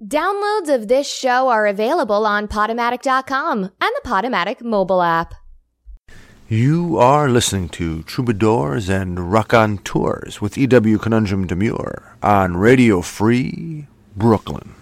[0.00, 5.34] Downloads of this show are available on Podomatic.com and the Podomatic mobile app.
[6.48, 10.98] You are listening to Troubadours and Raconteurs with E.W.
[10.98, 14.76] Conundrum Demure on Radio Free Brooklyn.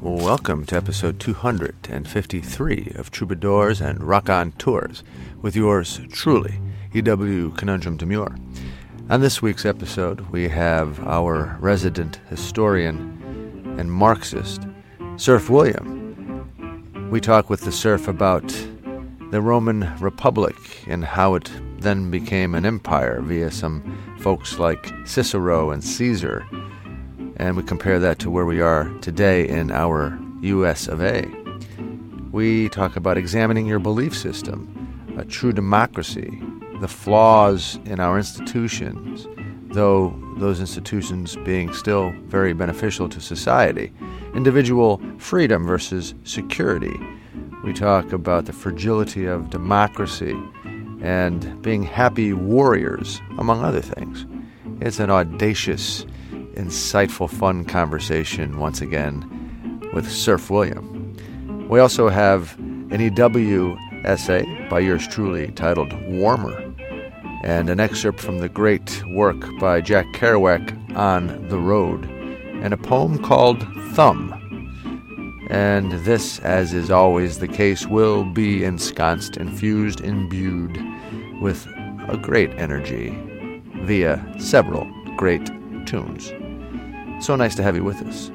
[0.00, 5.02] Welcome to episode 253 of Troubadours and Raconteurs
[5.42, 6.58] with yours truly,
[6.94, 7.50] E.W.
[7.50, 8.34] Conundrum Demure.
[9.10, 13.15] On this week's episode, we have our resident historian
[13.78, 14.66] and Marxist,
[15.16, 17.10] Serf William.
[17.10, 18.46] We talk with the Serf about
[19.30, 25.70] the Roman Republic and how it then became an empire via some folks like Cicero
[25.70, 26.46] and Caesar.
[27.36, 31.26] And we compare that to where we are today in our US of A.
[32.32, 36.40] We talk about examining your belief system, a true democracy,
[36.80, 39.26] the flaws in our institutions,
[39.68, 43.92] though those institutions being still very beneficial to society.
[44.34, 46.98] Individual freedom versus security.
[47.64, 50.36] We talk about the fragility of democracy
[51.00, 54.26] and being happy warriors, among other things.
[54.80, 56.04] It's an audacious,
[56.54, 61.16] insightful, fun conversation once again with Serf William.
[61.68, 66.65] We also have an EW essay by yours truly titled Warmer
[67.44, 72.04] and an excerpt from the great work by Jack Kerouac, On the Road,
[72.62, 74.32] and a poem called Thumb.
[75.48, 80.76] And this, as is always the case, will be ensconced, infused, imbued
[81.40, 81.66] with
[82.08, 83.16] a great energy
[83.84, 85.46] via several great
[85.86, 86.32] tunes.
[87.24, 88.30] So nice to have you with us.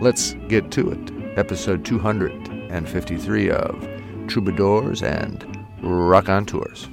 [0.00, 1.38] Let's get to it.
[1.38, 3.88] Episode 253 of
[4.26, 6.88] Troubadours and Raconteurs.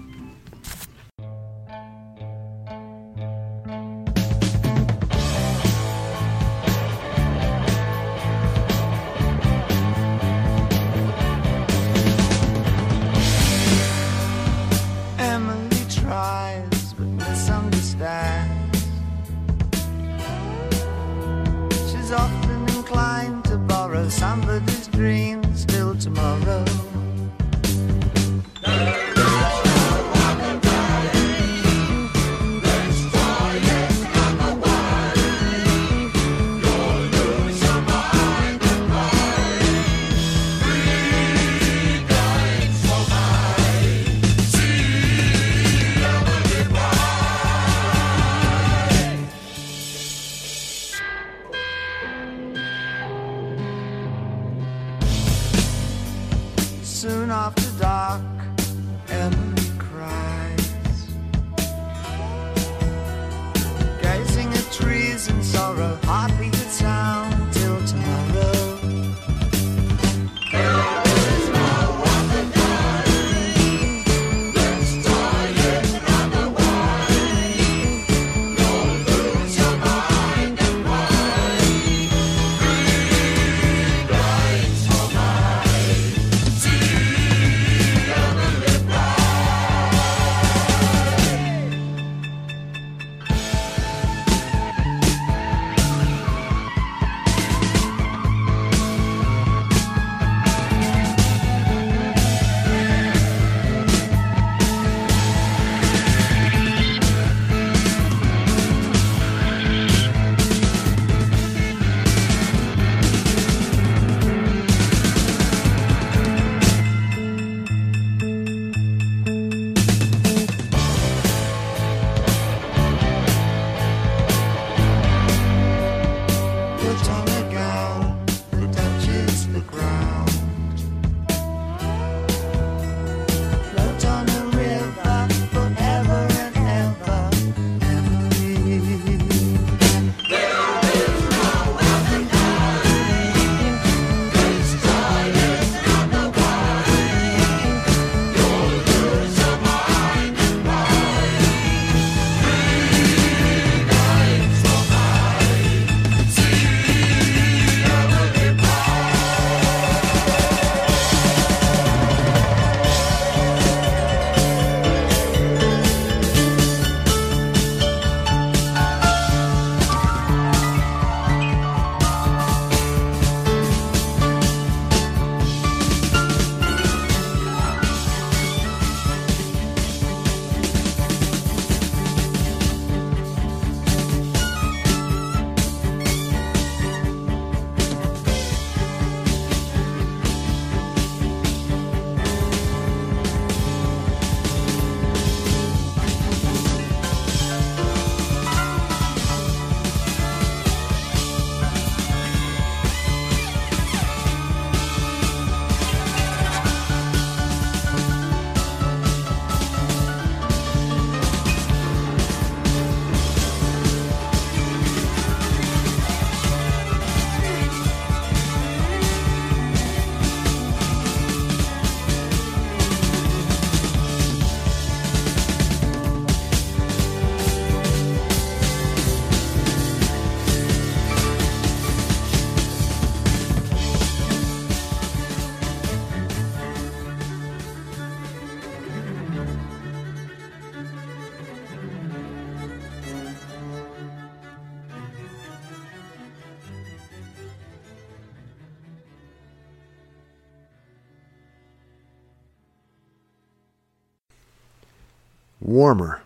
[255.76, 256.22] Warmer.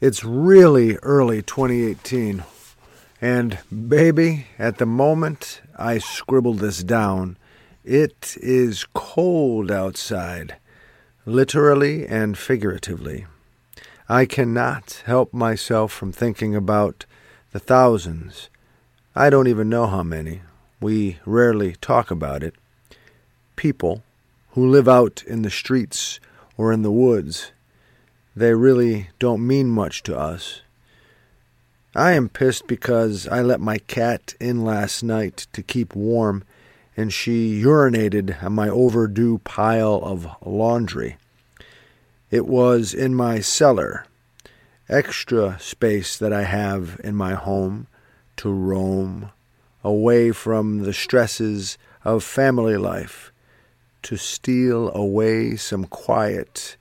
[0.00, 2.44] It's really early 2018,
[3.20, 3.58] and
[3.88, 7.36] baby, at the moment I scribbled this down,
[7.84, 10.54] it is cold outside,
[11.26, 13.26] literally and figuratively.
[14.08, 17.06] I cannot help myself from thinking about
[17.50, 18.50] the thousands.
[19.16, 20.42] I don't even know how many.
[20.80, 22.54] We rarely talk about it.
[23.56, 24.04] People
[24.50, 26.20] who live out in the streets
[26.56, 27.50] or in the woods.
[28.36, 30.62] They really don't mean much to us.
[31.94, 36.44] I am pissed because I let my cat in last night to keep warm
[36.98, 41.16] and she urinated on my overdue pile of laundry.
[42.28, 44.04] It was in my cellar,
[44.88, 47.86] extra space that I have in my home
[48.38, 49.30] to roam
[49.84, 53.32] away from the stresses of family life,
[54.02, 56.76] to steal away some quiet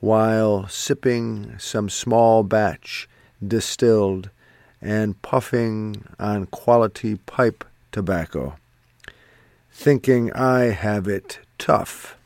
[0.00, 3.08] while sipping some small batch
[3.46, 4.30] distilled
[4.80, 8.56] and puffing on quality pipe tobacco,
[9.72, 12.16] thinking I have it tough.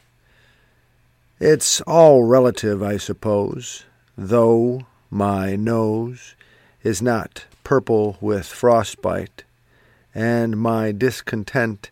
[1.38, 3.84] It's all relative, I suppose,
[4.18, 6.34] though my nose
[6.82, 9.44] is not purple with frostbite,
[10.14, 11.90] and my discontent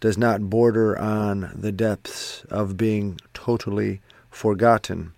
[0.00, 4.00] does not border on the depths of being totally
[4.30, 5.12] forgotten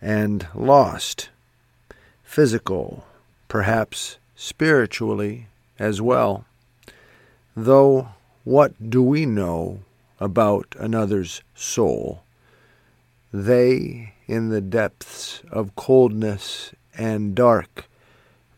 [0.00, 1.30] and lost,
[2.22, 3.04] physical,
[3.48, 5.46] perhaps spiritually
[5.78, 6.44] as well.
[7.56, 8.08] Though
[8.44, 9.80] what do we know
[10.18, 12.22] about another's soul?
[13.32, 17.88] they in the depths of coldness and dark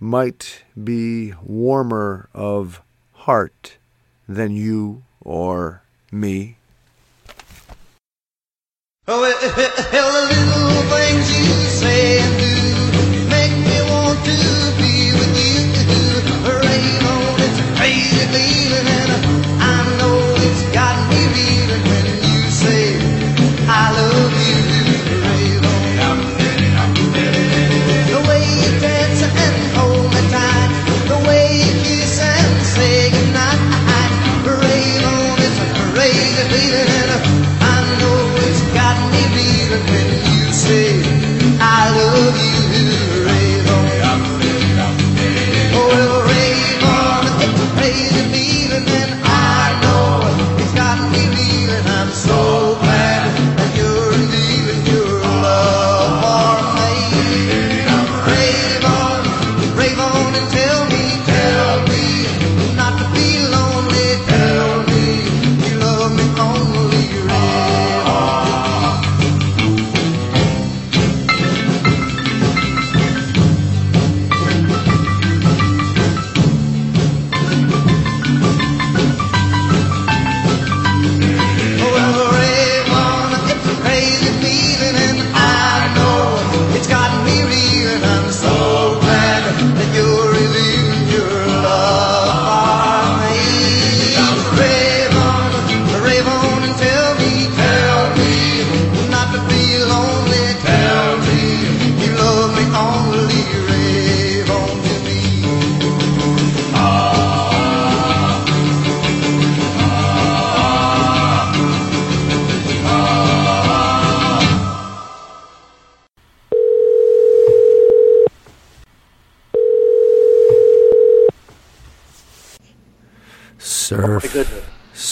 [0.00, 3.77] might be warmer of heart
[4.29, 6.56] than you or me.
[9.09, 12.52] Oh, well, the little things you say and do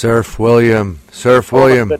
[0.00, 1.92] Surf William, Surf Oh, William.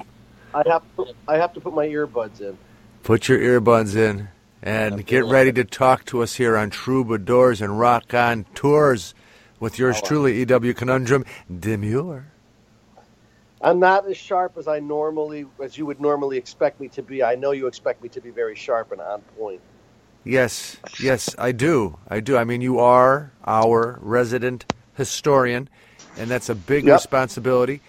[0.54, 2.56] I have to, I have to put my earbuds in.
[3.02, 4.28] put your earbuds in
[4.62, 9.12] and get ready to talk to us here on Troubadours and Raconteurs
[9.58, 12.24] with yours truly, EW Conundrum Demure.
[13.60, 17.22] I'm not as sharp as I normally, as you would normally expect me to be.
[17.22, 19.60] I know you expect me to be very sharp and on point.
[20.24, 21.98] Yes, yes, I do.
[22.08, 22.38] I do.
[22.38, 24.64] I mean, you are our resident
[24.96, 25.68] historian,
[26.16, 26.94] and that's a big Yep.
[26.98, 27.80] responsibility.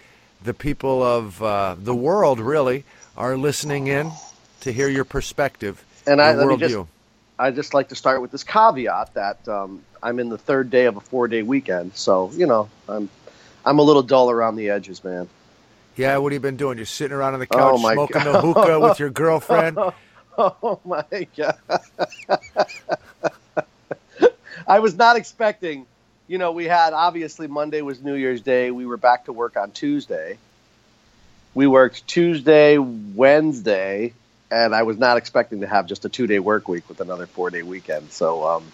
[0.44, 2.84] The people of uh, the world really
[3.16, 4.10] are listening in
[4.62, 6.86] to hear your perspective, And I- your let me just- worldview.
[7.38, 10.84] I just like to start with this caveat that um, I'm in the third day
[10.84, 13.08] of a four day weekend, so you know I'm
[13.64, 15.28] I'm a little dull around the edges, man.
[15.96, 16.76] Yeah, what have you been doing?
[16.78, 18.34] You're sitting around on the Oh, couch my smoking God.
[18.34, 19.78] the hookah with your girlfriend.
[20.38, 21.04] Oh my
[21.36, 21.58] god!
[24.66, 25.86] I was not expecting.
[26.32, 28.70] You know, we had obviously Monday was New Year's Day.
[28.70, 30.38] We were back to work on Tuesday.
[31.52, 34.14] We worked Tuesday, Wednesday,
[34.50, 37.26] and I was not expecting to have just a two day work week with another
[37.26, 38.12] four day weekend.
[38.12, 38.72] So, um,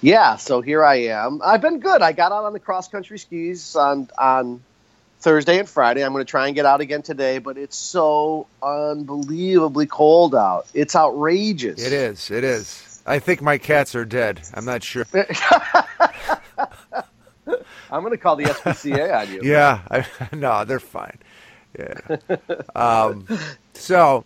[0.00, 1.40] yeah, so here I am.
[1.40, 2.02] I've been good.
[2.02, 4.60] I got out on the cross country skis on on
[5.20, 6.04] Thursday and Friday.
[6.04, 10.66] I'm going to try and get out again today, but it's so unbelievably cold out.
[10.74, 11.80] It's outrageous.
[11.80, 12.32] It is.
[12.32, 13.00] It is.
[13.06, 14.40] I think my cats are dead.
[14.52, 15.06] I'm not sure.
[17.90, 19.40] I'm going to call the SPCA on you.
[19.42, 19.80] Yeah.
[19.90, 21.18] I, no, they're fine.
[21.78, 21.94] Yeah.
[22.74, 23.26] Um,
[23.74, 24.24] so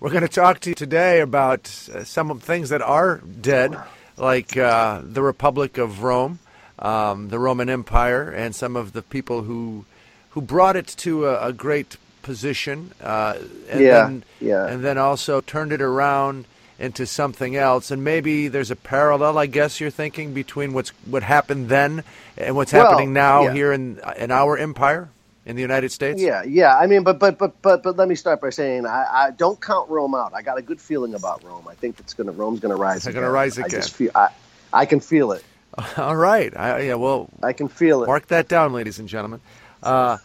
[0.00, 3.76] we're going to talk to you today about uh, some of things that are dead,
[4.16, 6.38] like uh, the Republic of Rome,
[6.78, 9.84] um, the Roman Empire, and some of the people who
[10.30, 13.34] who brought it to a, a great position, uh,
[13.70, 14.66] and Yeah, then yeah.
[14.66, 16.46] and then also turned it around
[16.78, 17.90] into something else.
[17.90, 22.04] And maybe there's a parallel, I guess you're thinking, between what's what happened then
[22.36, 23.52] and what's Well, happening now yeah.
[23.52, 25.10] here in in our empire
[25.46, 26.20] in the United States.
[26.20, 26.76] Yeah, yeah.
[26.76, 29.60] I mean, but but but but but let me start by saying I, I don't
[29.60, 30.32] count Rome out.
[30.34, 31.66] I got a good feeling about Rome.
[31.68, 33.06] I think it's gonna Rome's gonna rise.
[33.06, 33.22] It's again.
[33.22, 33.68] gonna rise I again.
[33.68, 34.28] just feel I,
[34.72, 35.44] I can feel it.
[35.98, 36.56] All right.
[36.56, 36.94] I, yeah.
[36.94, 38.06] Well, I can feel it.
[38.06, 39.40] mark that down, ladies and gentlemen.
[39.82, 40.18] Uh,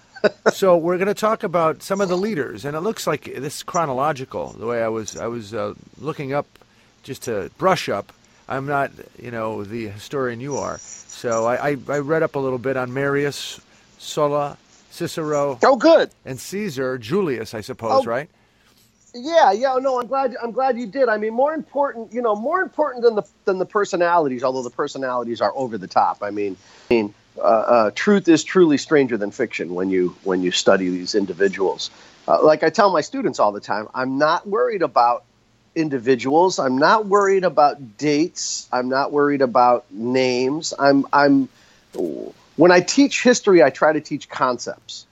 [0.52, 3.58] so we're going to talk about some of the leaders, and it looks like this
[3.58, 4.50] is chronological.
[4.54, 6.46] The way I was, I was uh, looking up
[7.04, 8.12] just to brush up.
[8.48, 10.80] I'm not, you know, the historian you are.
[10.80, 13.62] So I, I, I read up a little bit on Marius,
[14.00, 14.58] Sulla,
[14.92, 16.10] Cicero, Oh, good.
[16.26, 18.10] and Caesar, Julius, I suppose, Oh.
[18.10, 18.30] right?
[19.14, 19.76] Yeah, yeah.
[19.82, 20.36] No, I'm glad.
[20.42, 21.10] I'm glad you did.
[21.10, 24.44] I mean, more important, you know, more important than the than the personalities.
[24.44, 26.20] Although the personalities are over the top.
[26.22, 26.58] I mean,
[26.90, 30.90] I mean, uh, uh, truth is truly stranger than fiction when you when you study
[30.90, 31.92] these individuals.
[32.28, 35.24] Uh, like I tell my students all the time, I'm not worried about
[35.76, 36.60] individuals.
[36.60, 38.68] I'm not worried about dates.
[38.72, 40.74] I'm not worried about names.
[40.78, 41.50] I'm I'm
[42.56, 45.06] when I teach history, I try to teach concepts.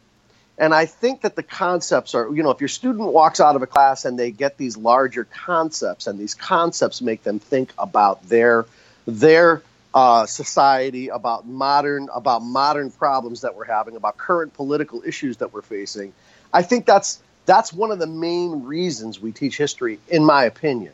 [0.57, 3.62] And I think that the concepts are, you know, if your student walks out of
[3.62, 8.27] a class and they get these larger concepts, and these concepts make them think about
[8.27, 8.65] their
[9.05, 9.62] their
[9.98, 15.51] uh, society, about modern about modern problems that we're having, about current political issues that
[15.51, 16.13] we're facing.
[16.54, 20.94] I think that's that's one of the main reasons we teach history, in my opinion.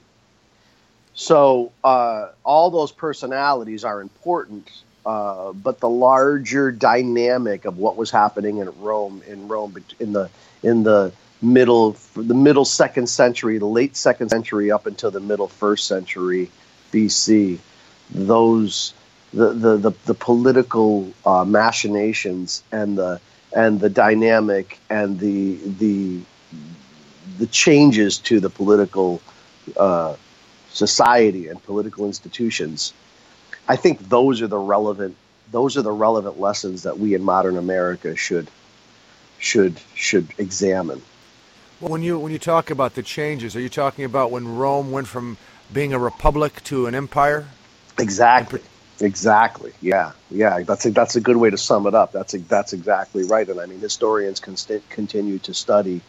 [1.16, 4.72] So uh, all those personalities are important,
[5.06, 10.30] uh, but the larger dynamic of what was happening in Rome, in Rome, in the
[10.64, 15.50] in the middle, the middle second century, the late second century, up until the middle
[15.50, 16.50] first century
[16.94, 17.60] BC,
[18.12, 18.94] those
[19.34, 23.20] the the the, the political uh, machinations and the
[23.56, 26.20] and the dynamic and the the
[27.38, 29.22] the changes to the political
[29.78, 30.16] uh,
[30.70, 32.94] society and political institutions.
[33.68, 35.16] I think those are the relevant
[35.52, 38.50] those are the relevant lessons that we in modern America should
[39.40, 41.02] should should examine.
[41.80, 45.08] When you when you talk about the changes, are you talking about when Rome went
[45.08, 45.38] from
[45.72, 47.48] being a republic to an empire?
[48.00, 48.62] Exactly.
[49.00, 49.74] Exactly.
[49.82, 50.12] Yeah.
[50.30, 50.62] Yeah.
[50.62, 52.12] That's a, that's a good way to sum it up.
[52.12, 53.48] That's a, that's exactly right.
[53.48, 56.02] And I mean, historians can st- continue to study,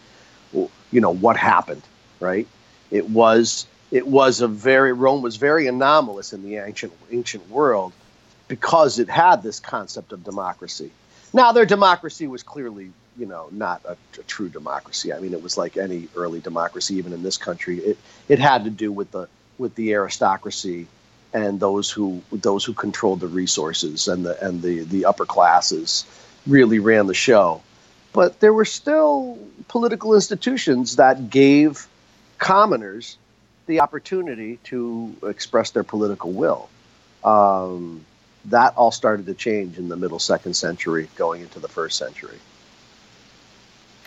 [0.53, 1.83] you know, what happened.
[2.21, 2.47] Right.
[2.91, 7.93] It was it was a very Rome was very anomalous in the ancient ancient world
[8.49, 10.91] because it had this concept of democracy.
[11.33, 15.13] Now, their democracy was clearly, you know, not a, a true democracy.
[15.13, 17.79] I mean, it was like any early democracy, even in this country.
[17.79, 17.99] It
[18.29, 20.87] it had to do with the with the aristocracy
[21.35, 26.07] and those who those who controlled the resources and the and the the upper classes
[26.47, 27.61] really ran the show.
[28.13, 31.87] But there were still political institutions that gave
[32.39, 33.19] commoners
[33.67, 36.69] the opportunity to express their political will.
[37.25, 38.05] Um,
[38.47, 42.39] that all started to change in the middle second century, going into the first century.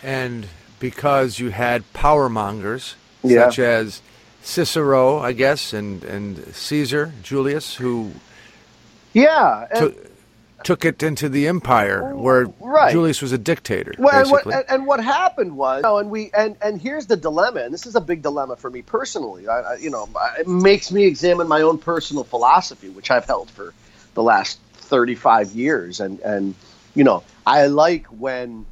[0.02, 0.46] And
[0.78, 2.94] because you had power mongers
[3.24, 3.46] Yeah.
[3.46, 4.00] such as
[4.42, 8.12] Cicero, I guess, and, and Caesar, Julius, who
[9.12, 10.08] Yeah, and, took,
[10.64, 12.92] took it into the empire where Right.
[12.92, 16.10] Julius was a dictator, Well, and what, and, and what happened was, you know, and
[16.10, 19.48] we and and here's the dilemma, and this is a big dilemma for me personally.
[19.48, 23.50] I, I, you know, it makes me examine my own personal philosophy, which I've held
[23.50, 23.74] for
[24.14, 26.54] the last 35 years, and and
[26.94, 28.66] you know, I like when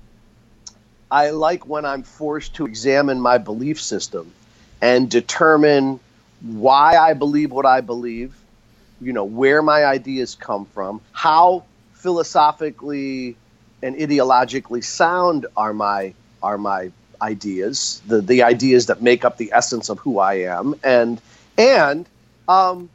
[1.11, 4.33] I like when I'm forced to examine my belief system
[4.81, 6.01] and determine
[6.43, 8.35] why I believe what I believe,
[9.01, 11.65] you know, where my ideas come from, how
[11.95, 13.37] philosophically
[13.83, 16.91] and ideologically sound are my are my
[17.21, 21.21] ideas, the the ideas that make up the essence of who I am, and
[21.59, 22.07] and
[22.49, 22.89] um,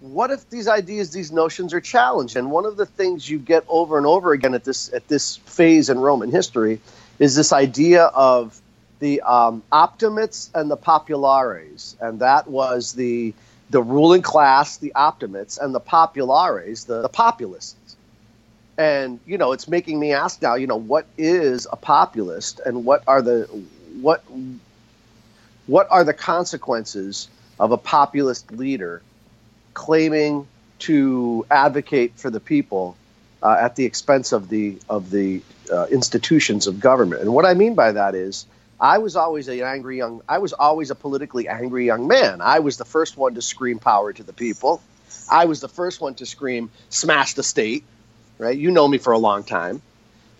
[0.00, 2.36] what if these ideas, these notions are challenged?
[2.36, 5.36] And one of the things you get over and over again at this at this
[5.36, 6.80] phase in Roman history
[7.18, 8.60] is this idea of
[9.02, 13.34] the um, optimates and the populares, and that was the
[13.68, 17.96] the ruling class, the optimates, and the populares, the, the populists.
[18.78, 20.54] And you know, it's making me ask now.
[20.54, 23.42] You know, what is a populist, and what are the
[24.00, 24.22] what
[25.66, 27.28] what are the consequences
[27.58, 29.02] of a populist leader
[29.74, 30.46] claiming
[30.78, 32.96] to advocate for the people
[33.42, 35.42] uh, at the expense of the of the
[35.72, 37.20] uh, institutions of government?
[37.22, 38.46] And what I mean by that is,
[38.82, 40.22] I was always an angry young.
[40.28, 42.40] I was always a politically angry young man.
[42.40, 44.82] I was the first one to scream power to the people.
[45.30, 47.84] I was the first one to scream smash the state.
[48.38, 48.58] Right?
[48.58, 49.76] You know me for a long time.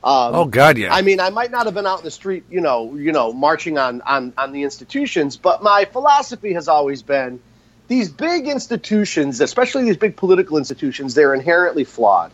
[0.02, 0.92] Um, Oh God, yeah.
[0.92, 3.32] I mean, I might not have been out in the street, you know, you know,
[3.32, 7.40] marching on on on the institutions, but my philosophy has always been
[7.86, 12.32] these big institutions, especially these big political institutions, they're inherently flawed.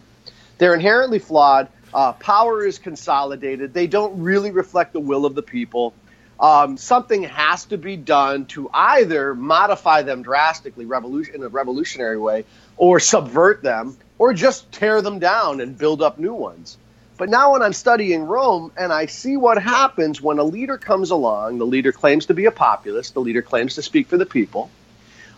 [0.58, 1.68] They're inherently flawed.
[1.92, 3.72] Uh, power is consolidated.
[3.72, 5.94] They don't really reflect the will of the people.
[6.38, 12.18] Um, something has to be done to either modify them drastically, revolution in a revolutionary
[12.18, 12.44] way,
[12.76, 16.76] or subvert them, or just tear them down and build up new ones.
[17.16, 21.10] But now, when I'm studying Rome and I see what happens when a leader comes
[21.10, 24.26] along, the leader claims to be a populist, the leader claims to speak for the
[24.26, 24.70] people,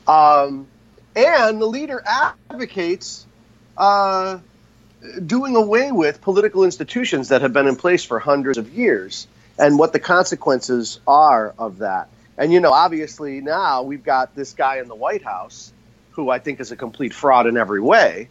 [0.07, 0.67] um,
[1.17, 2.03] and the leader
[2.51, 3.25] advocates
[3.79, 4.39] uh,
[5.27, 9.27] doing away with political institutions that have been in place for hundreds of years
[9.59, 12.09] and what the consequences are of that.
[12.37, 15.73] And, you know, obviously now we've got this guy in the White House
[16.13, 18.29] who I think is a complete fraud in every way.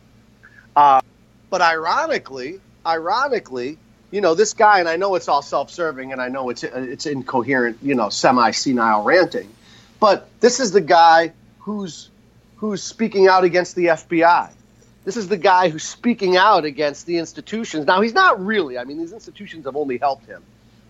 [0.75, 1.01] Uh,
[1.49, 3.77] but ironically, ironically,
[4.11, 7.05] you know, this guy, and I know it's all self-serving, and I know it's it's
[7.05, 9.49] incoherent, you know, semi-senile ranting,
[9.99, 12.09] but this is the guy who's
[12.57, 14.49] who's speaking out against the FBI.
[15.09, 17.87] This is the guy who's speaking out against the institutions.
[17.87, 18.77] Now, he's not really.
[18.77, 20.43] I mean, these institutions have only helped him,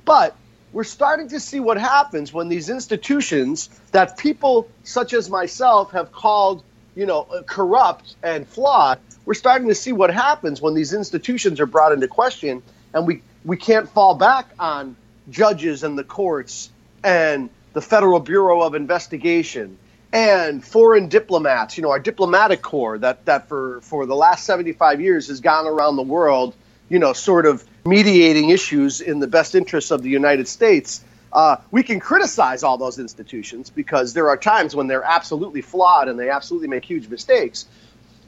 [0.04, 0.36] but
[0.74, 6.12] we're starting to see what happens when these institutions that people such as myself have
[6.12, 6.66] called,
[6.98, 9.00] you know, uh, corrupt and flawed.
[9.24, 12.62] We're starting to see what happens when these institutions are brought into question,
[12.94, 14.98] and we we can't fall back on
[15.30, 16.70] judges and the courts
[17.06, 19.78] and the Federal Bureau of Investigation
[20.12, 21.78] and foreign diplomats.
[21.78, 25.68] You know, our diplomatic corps that that for for the last 75 years has gone
[25.68, 26.56] around the world,
[26.90, 31.04] you know, sort of mediating issues in the best interests of the United States.
[31.32, 36.08] Uh, we can criticize all those institutions because there are times when they're absolutely flawed
[36.08, 37.68] and they absolutely make huge mistakes.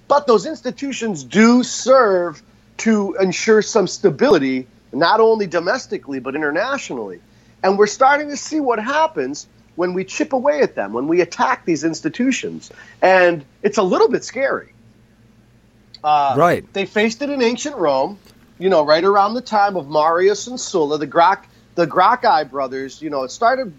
[0.07, 2.43] But those institutions do serve
[2.77, 7.21] to ensure some stability, not only domestically, but internationally.
[7.63, 11.21] And we're starting to see what happens when we chip away at them, when we
[11.21, 12.71] attack these institutions.
[13.01, 14.73] And it's a little bit scary.
[16.03, 16.73] Uh, Right.
[16.73, 18.17] They faced it in ancient Rome,
[18.59, 21.45] you know, right around the time of Marius and Sulla, the Grac.
[21.73, 23.73] The Gracchi brothers, you know, it started.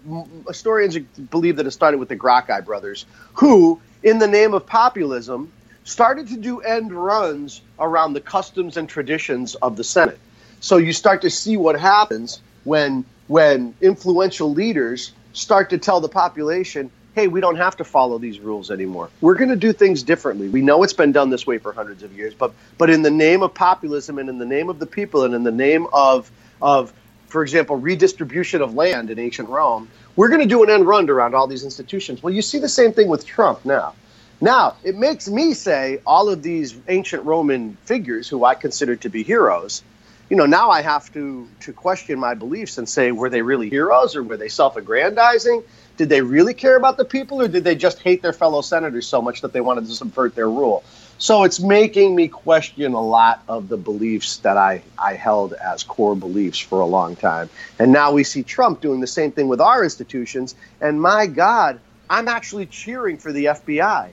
[0.47, 5.51] Historians believe that it started with the Gracchi brothers, who, in the name of populism,
[5.83, 10.17] started to do end runs around the customs and traditions of the Senate.
[10.59, 16.09] So you start to see what happens when when influential leaders start to tell the
[16.09, 19.09] population, "Hey, we don't have to follow these rules anymore.
[19.21, 20.47] We're going to do things differently.
[20.47, 23.11] We know it's been done this way for hundreds of years, but but in the
[23.11, 26.31] name of populism and in the name of the people and in the name of
[26.61, 26.93] of
[27.33, 31.09] for example, redistribution of land in ancient Rome, we're going to do an end run
[31.09, 32.21] around all these institutions.
[32.21, 33.95] Well, you see the same thing with Trump now.
[34.39, 39.09] Now, it makes me say all of these ancient Roman figures who I consider to
[39.09, 39.81] be heroes,
[40.29, 43.69] you know, now I have to to question my beliefs and say, were they really
[43.69, 45.63] heroes or were they self-aggrandizing?
[45.97, 49.05] Did they really care about the people or did they just hate their fellow senators
[49.07, 50.83] so much that they wanted to subvert their rule?
[51.19, 55.83] So it's making me question a lot of the beliefs that I, I held as
[55.83, 57.49] core beliefs for a long time.
[57.77, 60.55] And now we see Trump doing the same thing with our institutions.
[60.81, 64.09] And my God, I'm actually cheering for the FBI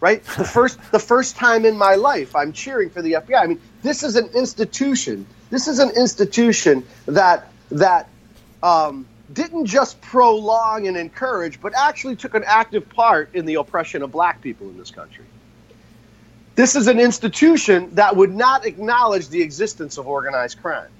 [0.00, 0.24] right?
[0.24, 3.38] The first the first time in my life I'm cheering for the FBI.
[3.38, 5.26] I mean, this is an institution.
[5.50, 8.08] This is an institution that that
[8.62, 14.02] um, didn't just prolong and encourage, but actually took an active part in the oppression
[14.02, 15.24] of black people in this country.
[16.56, 20.90] This is an institution that would not acknowledge the existence of organized crime.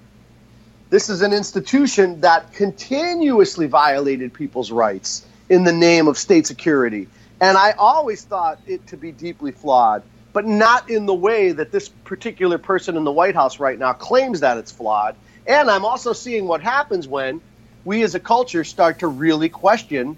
[0.90, 7.08] This is an institution that continuously violated people's rights in the name of state security.
[7.40, 11.72] And I always thought it to be deeply flawed, but not in the way that
[11.72, 15.16] this particular person in the White House right now claims that it's flawed.
[15.46, 17.40] And I'm also seeing what happens when
[17.84, 20.16] we as a culture start to really question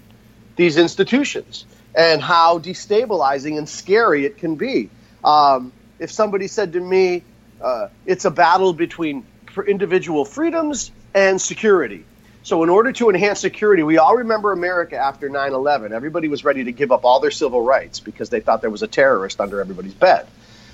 [0.55, 4.89] these institutions and how destabilizing and scary it can be.
[5.23, 7.23] Um, if somebody said to me,
[7.61, 9.25] uh, it's a battle between
[9.67, 12.05] individual freedoms and security.
[12.43, 15.93] So, in order to enhance security, we all remember America after 9 11.
[15.93, 18.83] Everybody was ready to give up all their civil rights because they thought there was
[18.83, 20.27] a terrorist under everybody's bed.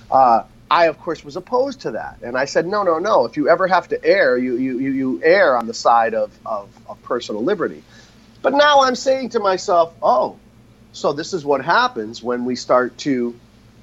[0.09, 2.19] Uh, I, of course, was opposed to that.
[2.23, 3.25] And I said, no, no, no.
[3.25, 6.69] If you ever have to err, you, you, you, err on the side of, of,
[6.87, 7.83] of personal liberty.
[8.41, 10.37] But now I'm saying to myself, oh,
[10.91, 13.35] so this is what happens when we start to,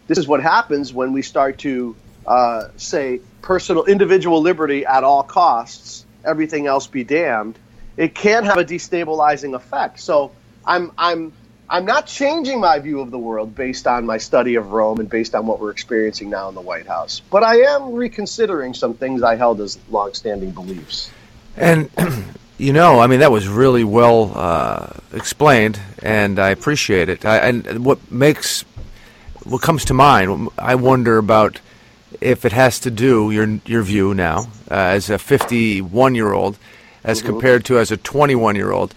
[0.08, 1.94] this is what happens when we start to
[2.26, 7.56] uh, say personal, individual liberty at all costs, everything else be damned
[7.96, 10.00] it can have a destabilizing effect.
[10.00, 10.32] So
[10.64, 11.32] I'm I'm
[11.68, 15.10] I'm not changing my view of the world based on my study of Rome and
[15.10, 17.20] based on what we're experiencing now in the White House.
[17.30, 21.10] But I am reconsidering some things I held as longstanding beliefs.
[21.56, 21.90] And
[22.58, 27.24] you know, I mean, that was really well uh, explained, and I appreciate it.
[27.24, 28.62] I, and what makes
[29.44, 31.60] what comes to mind, I wonder about
[32.20, 36.58] if it has to do your your view now uh, as a 51 year old
[37.06, 38.94] as compared to as a 21 year old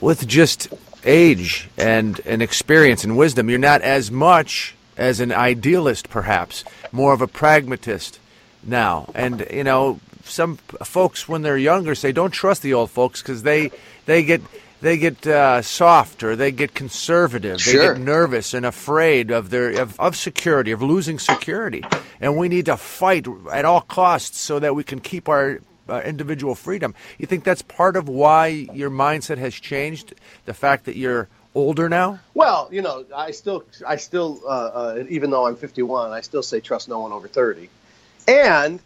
[0.00, 0.68] with just
[1.04, 3.50] age and, and experience and wisdom.
[3.50, 8.18] You're not as much as an idealist perhaps more of a pragmatist
[8.62, 9.10] now.
[9.14, 13.42] And you know some folks when they're younger say don't trust the old folks because
[13.42, 13.70] they
[14.06, 14.40] they get
[14.80, 17.58] they get uh, soft or they get conservative.
[17.64, 21.82] They get nervous and afraid of their of, of security, of losing security,
[22.20, 26.02] and we need to fight at all costs so that we can keep our uh,
[26.04, 26.94] individual freedom.
[27.18, 30.14] You think that's part of why your mindset has changed?
[30.44, 32.18] The fact that you're older now.
[32.34, 36.42] Well, you know, I still, I still, uh, uh, even though I'm 51, I still
[36.42, 37.68] say trust no one over 30.
[38.26, 38.80] And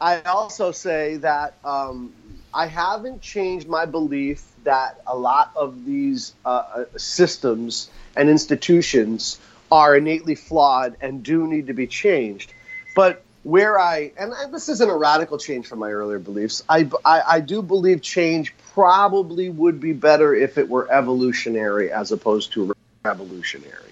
[0.00, 2.12] I also say that um,
[2.52, 9.38] I haven't changed my belief that a lot of these uh, uh, systems and institutions
[9.70, 12.52] are innately flawed and do need to be changed.
[12.96, 16.90] But where I, and I, this isn't a radical change from my earlier beliefs, I,
[17.04, 22.52] I, I do believe change probably would be better if it were evolutionary as opposed
[22.52, 22.74] to
[23.04, 23.90] revolutionary.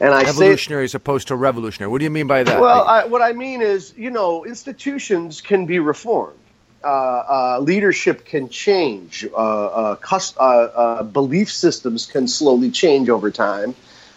[0.00, 1.90] And I say Evolutionary as opposed to revolutionary.
[1.90, 2.60] What do you mean by that?
[2.60, 6.38] well, I, what I mean is, you know, institutions can be reformed.
[6.84, 9.26] Uh, uh, leadership can change.
[9.26, 13.74] Uh, uh, cus- uh, uh, belief systems can slowly change over time.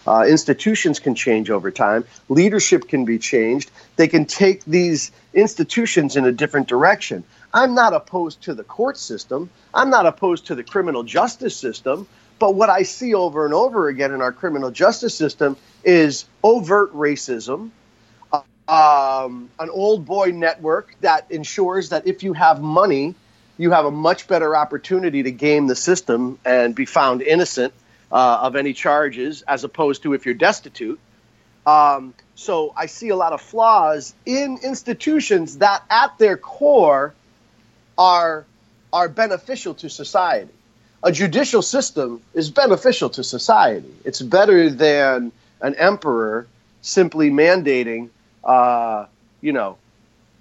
[0.07, 2.03] Uh, institutions can change over time.
[2.29, 3.69] Leadership can be changed.
[3.95, 7.23] They can take these institutions in a different direction.
[7.53, 9.49] I'm not opposed to the court system.
[9.73, 12.07] I'm not opposed to the criminal justice system.
[12.39, 16.91] But what I see over and over again in our criminal justice system is overt
[16.93, 17.69] racism,
[18.67, 23.13] um, an old boy network that ensures that if you have money,
[23.57, 27.73] you have a much better opportunity to game the system and be found innocent
[28.11, 30.99] uh, of any charges, as opposed to if you're destitute.
[31.65, 37.13] Um, so I see a lot of flaws in institutions that, at their core,
[37.97, 38.45] are
[38.93, 40.51] are beneficial to society.
[41.03, 43.93] A judicial system is beneficial to society.
[44.03, 46.47] It's better than an emperor
[46.81, 48.09] simply mandating,
[48.43, 49.05] uh,
[49.39, 49.77] you know,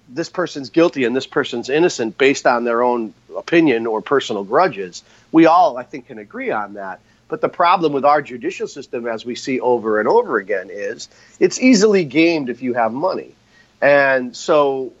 [0.09, 5.03] this person's guilty and this person's innocent based on their own opinion or personal grudges.
[5.31, 6.99] We all, I think, can agree on that.
[7.31, 11.07] But the problem with our judicial system, as we see over and over again, is
[11.39, 13.33] it's easily gamed if you have money.
[13.81, 14.91] And so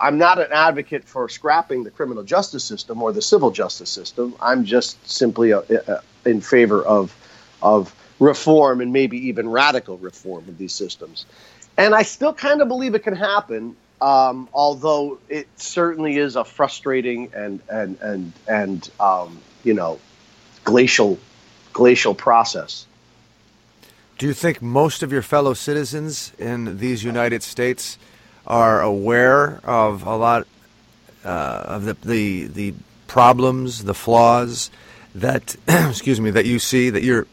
[0.00, 4.36] I'm not an advocate for scrapping the criminal justice system or the civil justice system.
[4.40, 7.16] I'm just simply a, a, in favor of,
[7.60, 11.26] of reform and maybe even radical reform of these systems.
[11.76, 16.44] And I still kind of believe it can happen, um, although it certainly is a
[16.44, 19.98] frustrating and, and, and, and um, you know,
[20.64, 21.18] glacial,
[21.72, 22.86] glacial process.
[24.18, 27.98] Do you think most of your fellow citizens in these United States
[28.46, 30.46] are aware of a lot
[31.24, 31.28] uh,
[31.66, 32.74] of the, the the
[33.06, 34.70] problems, the flaws
[35.14, 37.26] that excuse me that you see that you're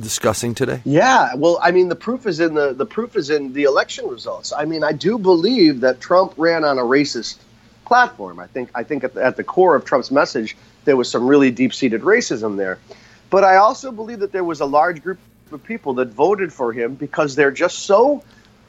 [0.00, 0.80] discussing today?
[0.84, 4.06] Yeah, well, I mean, the proof is in the the proof is in the election
[4.08, 4.52] results.
[4.52, 7.38] I mean, I do believe that Trump ran on a racist
[7.84, 8.38] platform.
[8.38, 11.26] I think I think at the, at the core of Trump's message there was some
[11.26, 12.78] really deep seated racism there,
[13.30, 15.18] but I also believe that there was a large group
[15.52, 18.22] of people that voted for him because they're just so.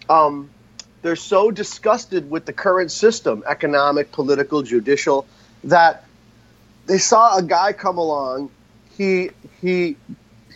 [0.10, 0.50] Um,
[1.02, 5.26] they're so disgusted with the current system, economic, political, judicial,
[5.64, 6.04] that
[6.88, 8.52] they saw a guy come along.
[8.98, 9.30] He
[9.62, 9.96] he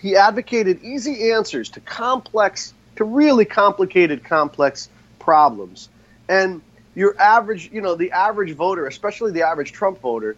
[0.01, 4.89] he advocated easy answers to complex, to really complicated, complex
[5.19, 5.87] problems.
[6.27, 6.61] And
[6.93, 10.35] your average, you know, the average voter, especially the average Trump voter,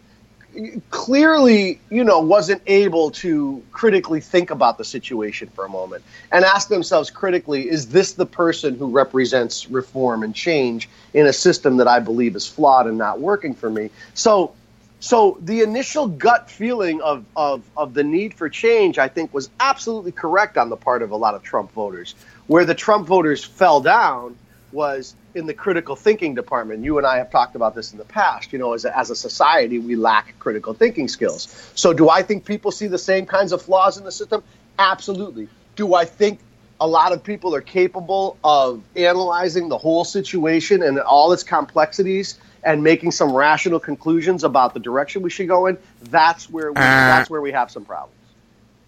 [0.89, 6.45] clearly, you know, wasn't able to critically think about the situation for a moment and
[6.45, 11.77] ask themselves critically, is this the person who represents reform and change in a system
[11.77, 13.89] that I believe is flawed and not working for me?
[14.13, 14.53] So
[15.01, 19.49] So the initial gut feeling of, of, of the need for change, I think, was
[19.59, 22.15] absolutely correct on the part of a lot of Trump voters.
[22.47, 24.35] Where the Trump voters fell down
[24.75, 26.83] was in the critical thinking department.
[26.83, 28.53] You and I have talked about this in the past.
[28.53, 31.71] You know, as a, as a society, we lack critical thinking skills.
[31.73, 34.43] So do I think people see the same kinds of flaws in the system?
[34.77, 35.47] Absolutely.
[35.75, 36.39] Do I think
[36.79, 42.37] a lot of people are capable of analyzing the whole situation and all its complexities
[42.63, 46.77] and making some rational conclusions about the direction we should go in, that's where we,
[46.77, 48.14] uh, that's where we have some problems.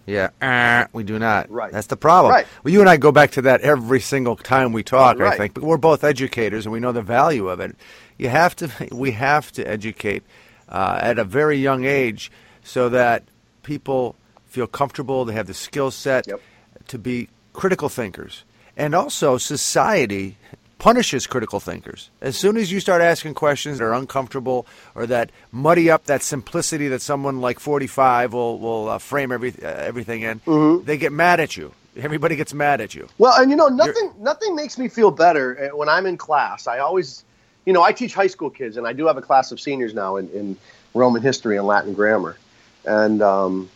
[0.07, 1.51] Yeah, uh, we do not.
[1.51, 1.71] Right.
[1.71, 2.31] That's the problem.
[2.33, 2.47] Right.
[2.63, 5.19] Well, you and I go back to that every single time we talk.
[5.19, 7.75] I think, but we're both educators and we know the value of it.
[8.17, 8.71] You have to.
[8.91, 10.23] We have to educate
[10.69, 12.31] uh, at a very young age
[12.63, 13.23] so that
[13.63, 14.15] people
[14.45, 15.25] feel comfortable.
[15.25, 16.41] They have the skill set Yep.
[16.87, 18.43] to be critical thinkers,
[18.77, 20.37] and also society
[20.79, 22.09] punishes critical thinkers.
[22.21, 26.21] As soon as you start asking questions that are uncomfortable or that muddy up that
[26.21, 30.85] simplicity that someone like 45 will will uh, frame every, uh, everything in, Mm-hmm.
[30.85, 31.73] they get mad at you.
[31.97, 33.07] Everybody gets mad at you.
[33.17, 36.67] Well, and you know, nothing nothing makes me feel better uh, when I'm in class.
[36.67, 37.23] I always,
[37.65, 39.95] you know, I teach high school kids, and I do have a class of seniors
[39.95, 40.57] now in, in
[40.93, 42.37] Roman history and Latin grammar,
[42.85, 43.69] and um,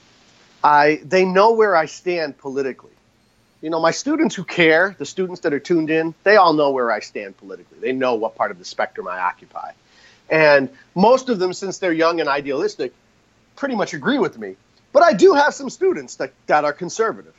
[0.64, 2.91] I they know where I stand politically.
[3.62, 6.72] You know, my students who care, the students that are tuned in, they all know
[6.72, 7.78] where I stand politically.
[7.80, 9.72] They know what part of the spectrum I occupy,
[10.30, 12.94] and most of them, since they're young and idealistic,
[13.56, 14.56] pretty much agree with me.
[14.94, 17.34] But I do have some students that, that are conservative.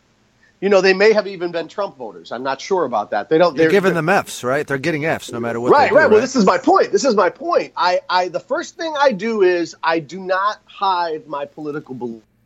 [0.61, 2.31] You know, they may have even been Trump voters.
[2.31, 3.29] I'm not sure about that.
[3.29, 3.57] They don't.
[3.57, 4.65] You're they're giving them Fs, right?
[4.65, 5.73] They're getting Fs no matter what.
[5.73, 6.09] right, they do, right.
[6.09, 6.93] Well, this is my point.
[6.93, 7.73] This is my point.
[7.77, 11.97] I, I, the first thing I do is I do not hide my political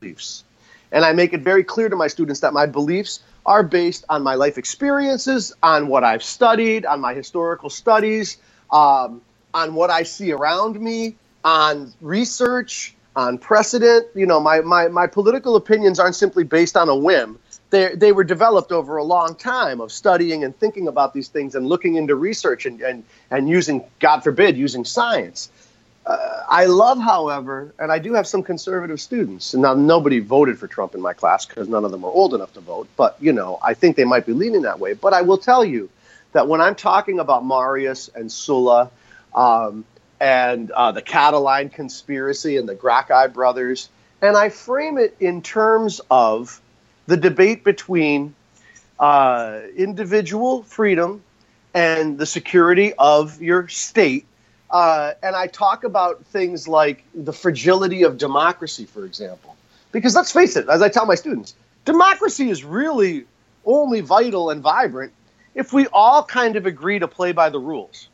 [0.01, 0.45] beliefs,
[0.91, 4.23] and I make it very clear to my students that my beliefs are based on
[4.23, 8.39] my life experiences, on what I've studied, on my historical studies,
[8.71, 9.23] um,
[9.55, 14.09] on what I see around me, on research, on precedent.
[14.15, 17.39] You know, my, my, my political opinions aren't simply based on a whim.
[17.71, 21.55] They, they were developed over a long time of studying and thinking about these things
[21.55, 25.51] and looking into research and, and, and using, God forbid, using science.
[26.07, 29.55] Uh, I love, however, and I do have some conservative students.
[29.55, 32.33] And now nobody voted for Trump in my class because none of them are old
[32.33, 32.89] enough to vote.
[32.97, 34.93] But, you know, I think they might be leaning that way.
[34.95, 35.91] But I will tell you
[36.33, 38.91] that when I'm talking about Marius and Sulla
[39.35, 39.85] um,
[40.21, 43.89] and uh, the Catiline conspiracy and the Gracchi brothers,
[44.23, 46.61] and I frame it in terms of
[47.07, 48.35] the debate between
[49.01, 51.23] uh, individual freedom
[51.75, 54.25] and the security of your state.
[54.71, 59.57] Uh, and I talk about things like the fragility of democracy, for example.
[59.93, 63.25] Because let's face it, as I tell my students, democracy is really
[63.65, 65.13] only vital and vibrant
[65.55, 68.09] if we all kind of agree to play by the rules.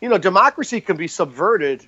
[0.00, 1.84] You know, democracy can be subverted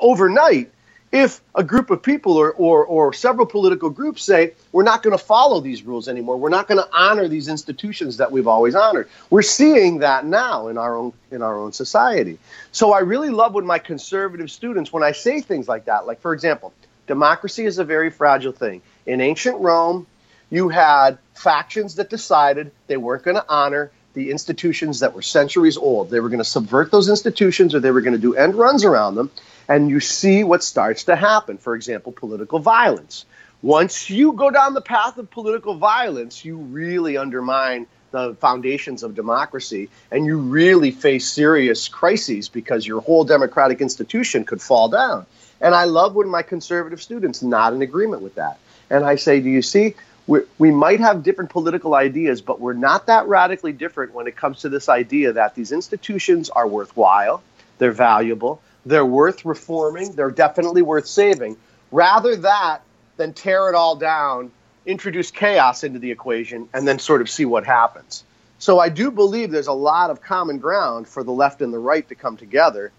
[0.00, 0.70] overnight
[1.10, 5.16] if a group of people or, or, or several political groups say we're not going
[5.16, 8.74] to follow these rules anymore we're not going to honor these institutions that we've always
[8.74, 9.08] honored.
[9.30, 12.38] We're seeing that now in our own in our own society.
[12.72, 16.20] So i really love when my conservative students when i say things like that like
[16.20, 16.72] for example
[17.06, 18.82] democracy is a very fragile thing.
[19.06, 20.06] In ancient rome
[20.50, 25.76] you had factions that decided they weren't going to honor the institutions that were centuries
[25.76, 26.10] old.
[26.10, 28.84] They were going to subvert those institutions or they were going to do end runs
[28.84, 29.30] around them
[29.68, 31.58] and you see what starts to happen.
[31.58, 33.24] For example, political violence.
[33.60, 39.14] Once you go down the path of political violence, you really undermine the foundations of
[39.14, 45.26] democracy and you really face serious crises because your whole democratic institution could fall down.
[45.60, 48.58] And I love when my conservative students not in agreement with that.
[48.88, 49.94] And I say, do you see?
[50.28, 54.36] we we might have different political ideas, but we're not that radically different when it
[54.36, 57.42] comes to this idea that these institutions are worthwhile,
[57.78, 61.56] they're valuable, they're worth reforming, they're definitely worth saving.
[61.90, 62.80] Rather that
[63.16, 64.50] than tear it all down,
[64.86, 68.24] introduce chaos into the equation, and then sort of see what happens.
[68.58, 71.78] So I do believe there's a lot of common ground for the left and the
[71.78, 72.90] right to come together.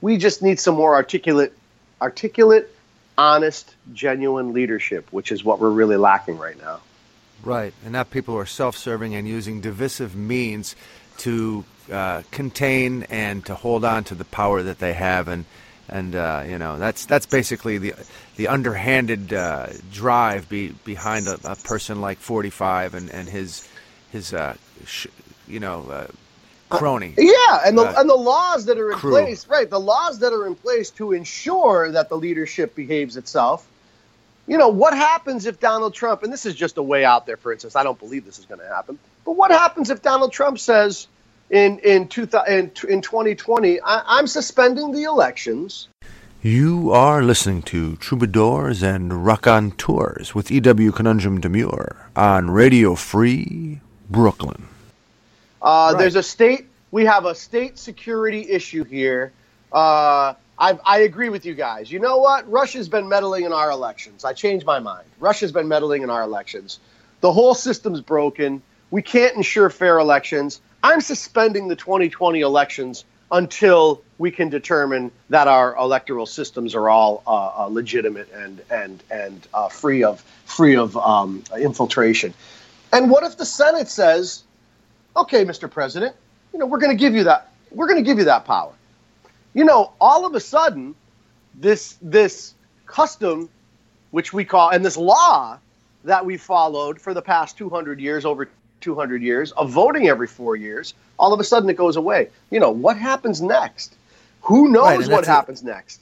[0.00, 1.56] We just need some more articulate,
[2.02, 2.74] articulate,
[3.16, 6.80] honest, genuine leadership, which is what we're really lacking right now.
[7.44, 10.74] Right, and not people who are self-serving and using divisive means
[11.18, 15.44] to uh, contain and to hold on to the power that they have, and
[15.88, 17.94] and uh, you know that's that's basically the
[18.36, 23.68] the underhanded uh, drive be, behind a, a person like 45 and and his
[24.12, 25.08] his uh, sh-
[25.48, 26.06] you know uh,
[26.70, 27.18] crony.
[27.18, 29.02] Yeah, and the Uh, and the laws that are in crew.
[29.02, 29.70] place, right?
[29.70, 33.68] The laws that are in place to ensure that the leadership behaves itself.
[34.46, 37.36] You know, what happens if Donald Trump, and this is just a way out there,
[37.38, 40.32] for instance, I don't believe this is going to happen, but what happens if Donald
[40.32, 41.08] Trump says
[41.50, 45.88] in in, 2000, in, in 2020, I, I'm suspending the elections
[46.42, 50.92] You are listening to Troubadours and Raconteurs with E.W.
[50.92, 53.80] Conundrum Demure on Radio Free
[54.10, 54.68] Brooklyn.
[55.60, 55.98] Uh, Right.
[56.00, 56.66] There's a state.
[56.92, 59.32] We have a state security issue here.
[59.72, 61.90] Uh, I, I agree with you guys.
[61.90, 62.48] You know what?
[62.50, 64.24] Russia's been meddling in our elections.
[64.24, 65.06] I changed my mind.
[65.18, 66.78] Russia's been meddling in our elections.
[67.20, 68.62] The whole system's broken.
[68.90, 70.60] We can't ensure fair elections.
[70.86, 77.24] I'm suspending the 2020 elections until we can determine that our electoral systems are all
[77.26, 82.34] uh, uh, legitimate and and and uh, free of free of um, infiltration.
[82.92, 84.44] And what if the Senate says,
[85.16, 85.68] okay, Mr.
[85.68, 86.14] President,
[86.52, 87.50] you know, we're going to give you that.
[87.72, 88.72] We're going to give you that power.
[89.54, 90.94] You know, all of a sudden,
[91.56, 92.54] this this
[92.86, 93.50] custom,
[94.12, 95.58] which we call, and this law
[96.04, 98.48] that we followed for the past 200 years, over
[98.86, 102.28] 200 years, of voting every four years, all of a sudden it goes away.
[102.50, 103.96] You know, what happens next?
[104.42, 106.00] Who knows Right, what that's a- happens next?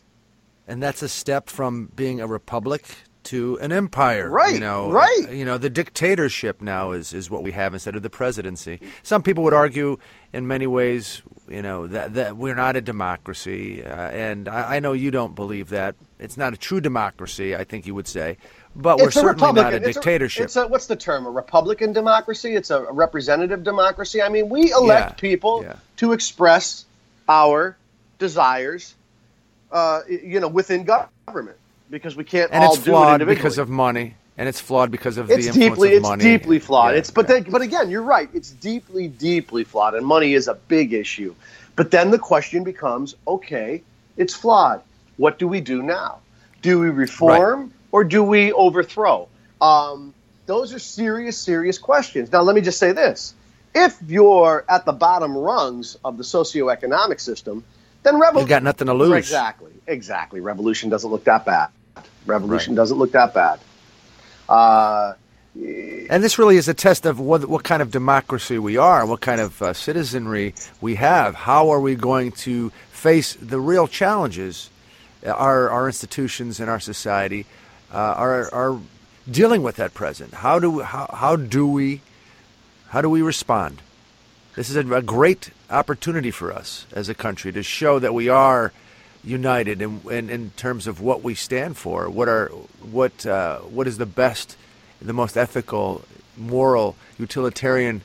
[0.68, 2.84] and that's a step from being a republic
[3.24, 4.28] to an empire.
[4.28, 5.26] Right, You know, right.
[5.32, 8.80] You know, the dictatorship now is is what we have instead of the presidency.
[9.02, 9.96] Some people would argue,
[10.34, 14.80] in many ways, you know, that that we're not a democracy, uh, and I, I
[14.80, 15.94] know you don't believe that.
[16.18, 17.56] It's not a true democracy.
[17.56, 18.36] I think you would say,
[18.76, 20.44] but we're It's a certainly not a Republican- it's dictatorship.
[20.44, 21.26] It's a, what's the term?
[21.26, 22.54] A Republican democracy?
[22.54, 24.20] It's a representative democracy.
[24.22, 25.76] I mean, we elect Yeah, people yeah.
[25.98, 26.84] to express
[27.28, 27.76] our
[28.18, 28.94] desires,
[29.72, 31.56] uh, you know, within government
[31.90, 34.90] because we can't and all it's do it flawed because of money, and it's flawed
[34.90, 36.24] because of it's the influence deeply of it's money.
[36.24, 36.92] deeply flawed.
[36.94, 38.28] Yeah, it's but then, but again, you're right.
[38.32, 41.34] It's deeply deeply flawed, and money is a big issue.
[41.76, 43.82] But then the question becomes: Okay,
[44.16, 44.82] it's flawed.
[45.16, 46.18] What do we do now?
[46.62, 49.28] Do we reform or do we overthrow?
[49.60, 50.14] Um,
[50.46, 52.32] those are serious, serious questions.
[52.32, 53.34] Now, let me just say this:
[53.72, 57.62] If you're at the bottom rungs of the socioeconomic system,
[58.02, 59.16] then you revolution got nothing to lose.
[59.16, 60.40] Exactly, exactly.
[60.40, 61.68] Revolution doesn't look that bad.
[62.26, 63.60] Revolution doesn't look that bad.
[64.48, 65.14] Uh,
[66.10, 69.20] And this really is a test of what, what kind of democracy we are, what
[69.20, 71.36] kind of uh, citizenry we have.
[71.36, 74.68] How are we going to face the real challenges
[75.24, 77.46] our, our institutions and our society
[77.94, 78.80] are, are
[79.30, 80.34] dealing with at present?
[80.34, 82.00] How do, how, how do we
[82.88, 83.82] how do we respond?
[84.54, 88.28] This is a, a great opportunity for us as a country to show that we
[88.28, 88.72] are
[89.24, 92.08] united in, in, in terms of what we stand for.
[92.08, 94.56] What are what uh, what is the best,
[95.02, 96.04] the most ethical,
[96.36, 98.02] moral, utilitarian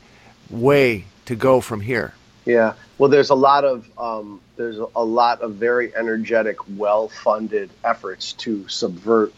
[0.49, 2.13] way to go from here?
[2.45, 2.73] Yeah.
[2.97, 8.67] Well, there's a lot of um, there's a lot of very energetic, well-funded efforts to
[8.67, 9.33] subvert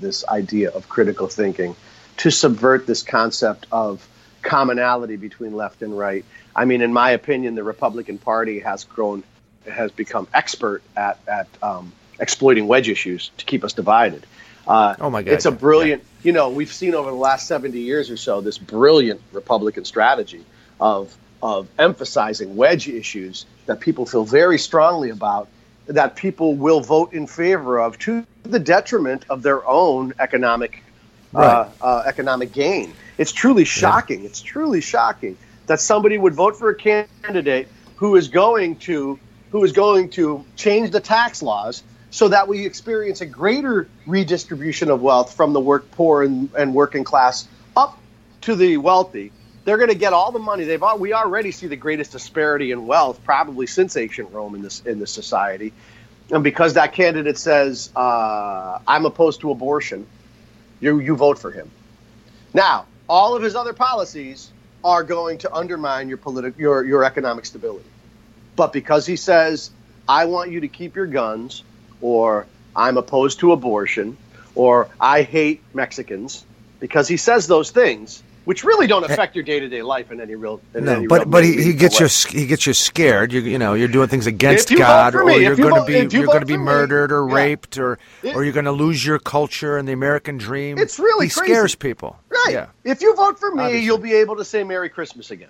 [0.00, 1.76] this idea of critical thinking,
[2.18, 4.06] to subvert this concept of
[4.42, 6.24] commonality between left and right.
[6.54, 9.24] I mean, in my opinion, the Republican Party has grown,
[9.70, 14.26] has become expert at at um, exploiting wedge issues to keep us divided.
[14.66, 16.04] Uh, Oh, my God, It's a yeah, brilliant.
[16.22, 20.44] You know, we've seen over the last seventy years or so this brilliant Republican strategy
[20.80, 25.48] of of emphasizing wedge issues that people feel very strongly about,
[25.86, 30.82] that people will vote in favor of to the detriment of their own economic
[31.34, 31.68] uh, Right.
[31.80, 32.92] uh, economic gain.
[33.18, 34.24] It's truly shocking.
[34.24, 39.18] It's truly shocking that somebody would vote for a candidate who is going to
[39.50, 44.90] who is going to change the tax laws so that we experience a greater redistribution
[44.90, 47.98] of wealth from the work poor and, and working class up
[48.42, 49.32] to the wealthy.
[49.64, 50.64] They're going to get all the money.
[50.64, 54.62] They've al- we already see the greatest disparity in wealth probably since ancient Rome in
[54.62, 55.72] this in this society,
[56.30, 60.06] and because that candidate says uh, I'm opposed to abortion,
[60.80, 61.70] you you vote for him.
[62.52, 64.50] Now, all of his other policies
[64.82, 67.88] are going to undermine your political your your economic stability.
[68.56, 69.70] But because he says,
[70.08, 71.64] I want you to keep your guns,
[72.00, 72.46] or
[72.76, 74.16] I'm opposed to abortion,
[74.54, 76.44] or I hate Mexicans,
[76.80, 80.20] because he says those things, which really don't affect your day to day life in
[80.20, 82.06] any real in No, any but real but he, he gets you
[82.38, 83.32] he gets you scared.
[83.32, 85.84] You you know you're doing things against If you vote God, or you're going to
[85.86, 87.34] be you're going to be for me, murdered or yeah.
[87.34, 90.78] raped, or It- or you're going to lose your culture and the American dream.
[90.78, 91.52] It's really he crazy.
[91.52, 92.18] scares people.
[92.28, 92.52] Right.
[92.52, 92.66] Yeah.
[92.84, 93.84] If you vote for me, Obviously.
[93.86, 95.48] you'll be able to say Merry Christmas again.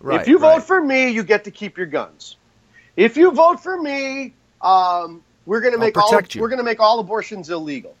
[0.00, 0.20] Right.
[0.20, 0.62] if you vote right.
[0.62, 2.36] for me, you get to keep your guns.
[2.96, 6.40] If you vote for me, um, we're going to make all you.
[6.40, 7.95] we're going to make all abortions illegal.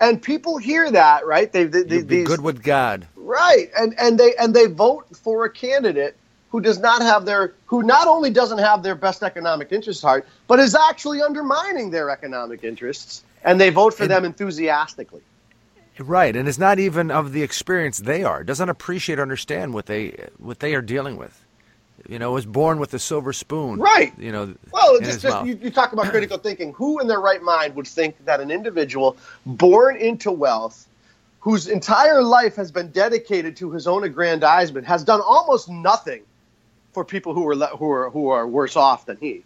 [0.00, 1.50] And people hear that, right?
[1.50, 3.06] They, they, they be these- good with God.
[3.16, 6.16] right, and and they and they vote for a candidate
[6.50, 10.08] who does not have their who not only doesn't have their best economic interests at
[10.08, 15.22] heart, but is actually undermining their economic interests, and they vote for And- them enthusiastically.
[15.98, 18.44] Right, and it's not even of the experience they are.
[18.44, 21.40] Doesn't appreciate or understand what they what they are dealing with.
[22.08, 23.78] You know, was born with a silver spoon.
[23.78, 24.12] Right.
[24.18, 26.72] You know, Well, just, just you, you talk about critical thinking.
[26.74, 30.88] Who in their right mind would think that an individual born into wealth,
[31.40, 36.22] whose entire life has been dedicated to his own aggrandizement, has done almost nothing
[36.92, 39.42] for people who are who are who are worse off than he,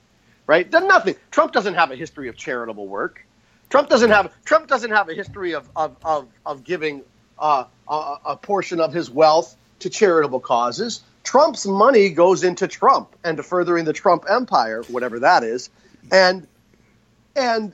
[0.47, 0.71] right?
[0.71, 1.17] Done nothing.
[1.31, 3.25] Trump doesn't have a history of charitable work.
[3.71, 7.03] Trump doesn't have Trump doesn't have a history of of of, of giving
[7.39, 11.03] uh, a, a portion of his wealth to charitable causes.
[11.31, 15.71] Trump's money goes into Trump and to furthering the Trump empire, whatever that is.
[16.11, 16.45] And
[17.37, 17.73] and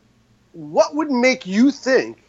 [0.53, 2.23] what would make you think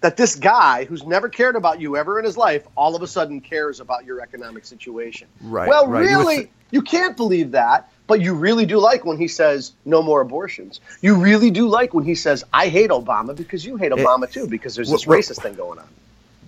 [0.00, 3.06] that this guy who's never cared about you ever in his life all of a
[3.06, 5.28] sudden cares about your economic situation?
[5.42, 6.00] Right, Well, right.
[6.00, 10.02] Really, th- you can't believe that, but you really do like when he says no
[10.02, 10.80] more abortions.
[11.00, 14.48] You really do like when he says I hate Obama because you hate Obama too
[14.48, 15.86] because there's this Well, well- racist thing going on.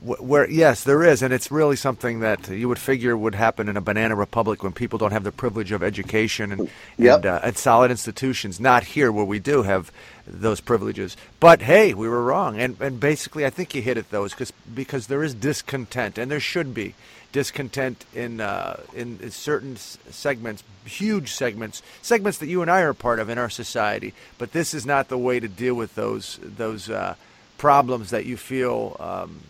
[0.05, 3.69] Wh- Where yes, there is, and it's really something that you would figure would happen
[3.69, 6.69] in a banana republic when people don't have the privilege of education and
[6.99, 7.17] Yep.
[7.17, 8.59] and, uh, and solid institutions.
[8.61, 9.91] Not here, where we do have
[10.27, 11.17] those privileges.
[11.41, 14.53] But hey, we were wrong, and and basically, I think you hit it though, because
[14.75, 16.95] because there is discontent, and there should be
[17.33, 22.91] discontent in uh, in in certain segments, huge segments, segments that you and I are
[22.91, 24.15] a part of in our society.
[24.39, 27.15] But this is not the way to deal with those those uh,
[27.59, 28.97] problems that you feel.
[29.01, 29.41] Um,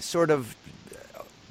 [0.00, 0.56] sort of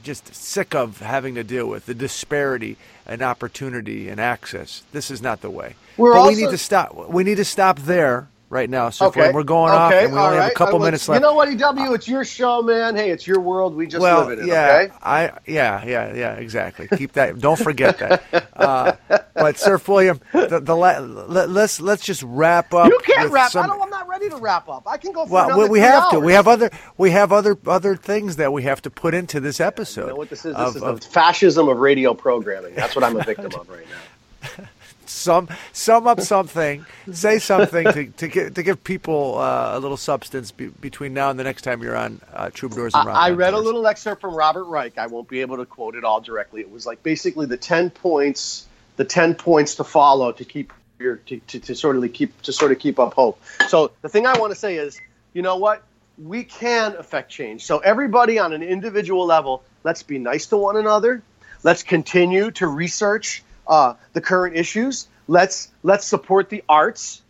[0.04, 4.84] just sick of having to deal with the disparity and opportunity and access.
[4.94, 5.76] This is not the way.
[5.98, 7.10] We're but we need to stop.
[7.10, 8.90] We need to stop there right now.
[8.90, 11.22] So Okay, we're going off, and we all only have a couple minutes left.
[11.22, 11.94] You know what, EW?
[11.94, 12.96] It's your show, man.
[12.96, 13.76] Hey, it's your world.
[13.76, 14.48] We just well, live in it.
[14.48, 14.94] yeah, Okay.
[15.02, 16.88] I yeah, yeah, yeah, exactly.
[16.96, 17.40] Keep that.
[17.40, 18.24] Don't forget that.
[18.58, 18.94] Uh,
[19.36, 22.88] but Sir William, the, the la- let, let's let's just wrap up.
[22.88, 23.52] You can't wrap.
[23.52, 23.70] Some,
[24.18, 24.88] I don't, I'm not ready to wrap up.
[24.88, 26.20] I can go for well, another we, we three have to.
[26.20, 26.72] We have other.
[26.98, 30.02] We have other other things that we have to put into this episode.
[30.02, 30.56] You know what this is?
[30.56, 32.76] This of- is of- the fascism of radio programming.
[32.76, 34.66] That's what I'm a victim of right now.
[35.06, 39.98] sum sum up something, say something to to give, to give people uh, a little
[39.98, 43.18] substance be, between now and the next time you're on uh, Troubadours and I, Rock
[43.18, 44.98] I on read a little excerpt from Robert Reich.
[44.98, 46.62] I won't be able to quote it all directly.
[46.62, 51.40] It was like basically the ten points, the ten points to follow to keep to,
[51.40, 53.42] to, to sort of keep to sort of keep up hope.
[53.68, 55.00] So the thing I want to say is,
[55.34, 55.84] you know what?
[56.18, 57.66] We can affect change.
[57.66, 61.22] So everybody on an individual level, let's be nice to one another.
[61.64, 65.08] Let's continue to research uh, the current issues.
[65.28, 67.22] Let's let's support the arts.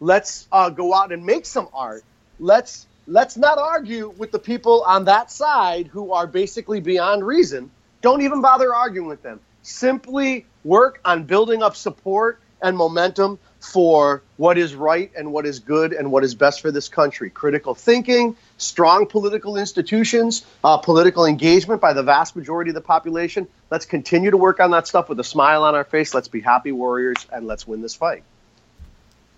[0.00, 2.02] Let's uh, go out and make some art.
[2.40, 7.70] Let's let's not argue with the people on that side who are basically beyond reason.
[8.00, 9.38] Don't even bother arguing with them.
[9.62, 15.60] Simply work on building up support and momentum for what is right and what is
[15.60, 17.30] good and what is best for this country.
[17.30, 23.46] Critical thinking, strong political institutions, uh, political engagement by the vast majority of the population.
[23.70, 26.14] Let's continue to work on that stuff with a smile on our face.
[26.14, 28.24] Let's be happy warriors and let's win this fight.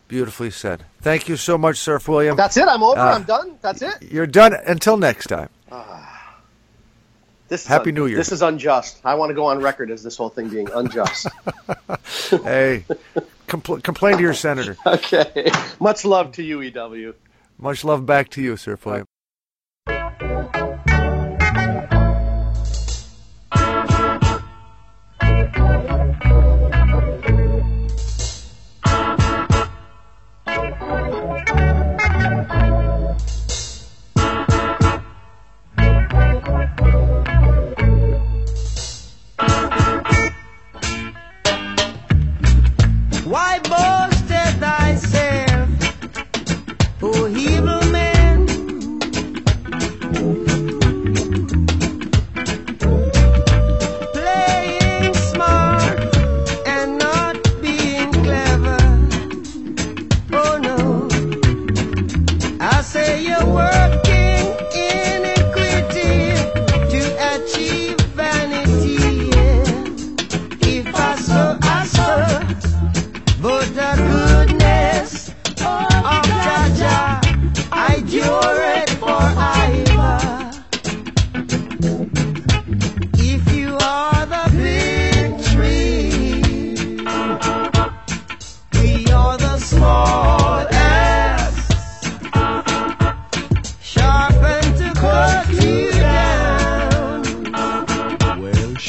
[0.08, 0.84] Beautifully said.
[1.00, 2.36] Thank you so much, Sir William.
[2.36, 2.68] That's it.
[2.68, 3.00] I'm over.
[3.00, 3.58] Uh, I'm done.
[3.62, 3.94] That's it.
[4.02, 4.54] You're done.
[4.54, 5.48] Until next time.
[7.48, 8.16] This is Happy un- New Year.
[8.16, 9.00] This is unjust.
[9.04, 11.28] I want to go on record as this whole thing being unjust.
[12.30, 12.84] hey,
[13.46, 14.76] compl- complain to your senator.
[14.86, 15.50] okay.
[15.80, 17.14] Much love to you, EW.
[17.58, 19.06] Much love back to you, Sir William.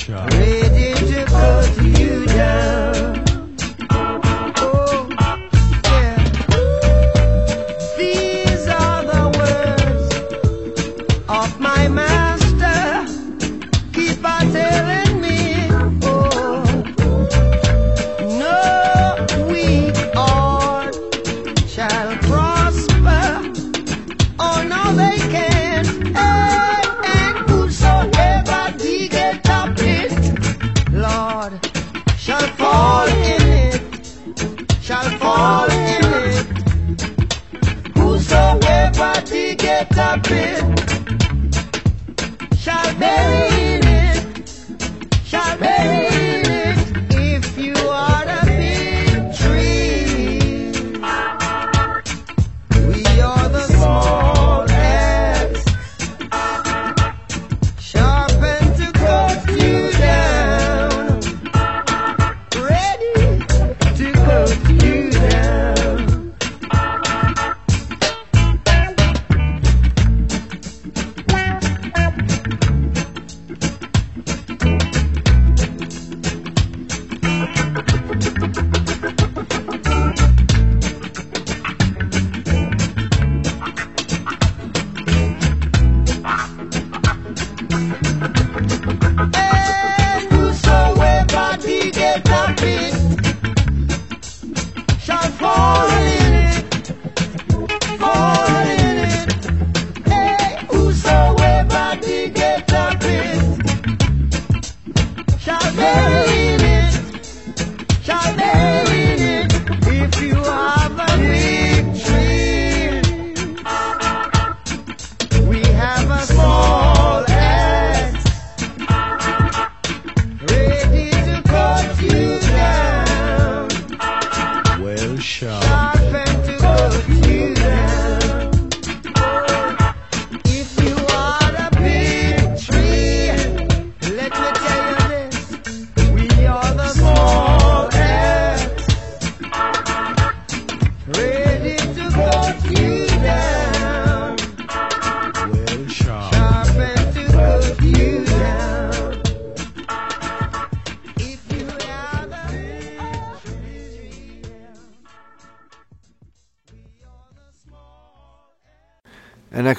[0.06, 0.32] shot.
[0.34, 0.65] Hey.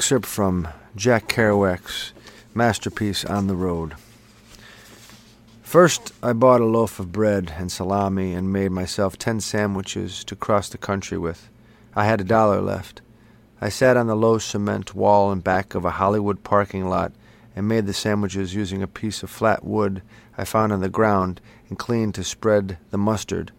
[0.06, 2.12] Excerpt from Jack Kerouac's
[2.54, 3.94] masterpiece On the Road.
[5.62, 10.36] First, I bought a loaf of bread and salami and made myself ten sandwiches to
[10.36, 11.48] cross the country with.
[11.96, 13.00] I had a dollar left.
[13.60, 17.10] I sat on the low cement wall in back of a Hollywood parking lot
[17.56, 20.02] and made the sandwiches using a piece of flat wood
[20.38, 23.50] I found on the ground and cleaned to spread the mustard.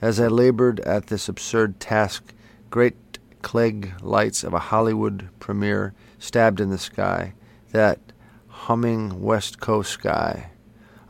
[0.00, 2.32] As I labored at this absurd task,
[2.70, 2.94] great
[3.48, 7.32] Klieg lights of a Hollywood premiere stabbed in the sky,
[7.70, 7.98] that
[8.48, 10.50] humming West Coast sky.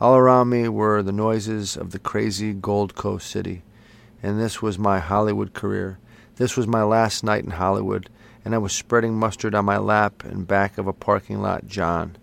[0.01, 3.65] All around me were the noises of the crazy Gold Coast city.
[4.23, 5.99] And this was my Hollywood career.
[6.37, 8.09] This was my last night in Hollywood,
[8.45, 12.17] and I was spreading mustard on my lap in back of a parking lot John.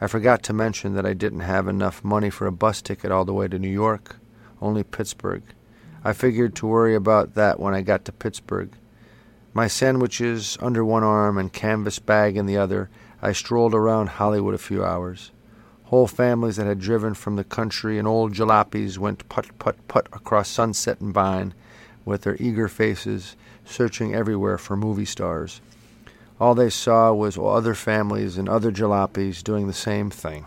[0.00, 3.26] I forgot to mention that I didn't have enough money for a bus ticket all
[3.26, 4.16] the way to New York,
[4.62, 5.42] only Pittsburgh.
[6.02, 8.70] I figured to worry about that when I got to Pittsburgh.
[9.52, 12.88] My sandwiches under one arm and canvas bag in the other,
[13.20, 15.32] I strolled around Hollywood a few hours.
[15.84, 20.06] Whole families that had driven from the country in old jalopies went put put put
[20.12, 21.52] across Sunset and Vine
[22.04, 23.34] with their eager faces,
[23.64, 25.60] searching everywhere for movie stars.
[26.40, 30.46] All they saw was other families and other jalopies doing the same thing.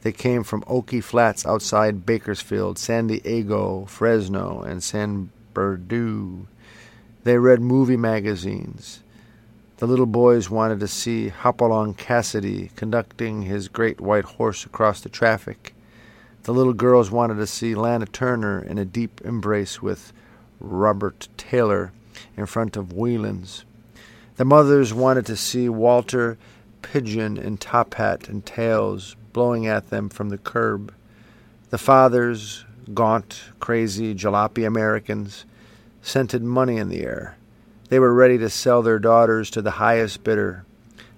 [0.00, 6.46] They came from Oakey Flats outside Bakersfield, San Diego, Fresno, and San Bernardino.
[7.28, 9.02] They read movie magazines.
[9.76, 15.10] The little boys wanted to see Hopalong Cassidy conducting his great white horse across the
[15.10, 15.74] traffic.
[16.44, 20.14] The little girls wanted to see Lana Turner in a deep embrace with
[20.58, 21.92] Robert Taylor
[22.34, 23.66] in front of Whelan's.
[24.36, 26.38] The mothers wanted to see Walter
[26.80, 30.94] Pidgeon in top hat and tails blowing at them from the curb.
[31.68, 32.64] The fathers,
[32.94, 35.44] gaunt, crazy, jalopy Americans,
[36.08, 37.36] scented money in the air.
[37.90, 40.64] They were ready to sell their daughters to the highest bidder.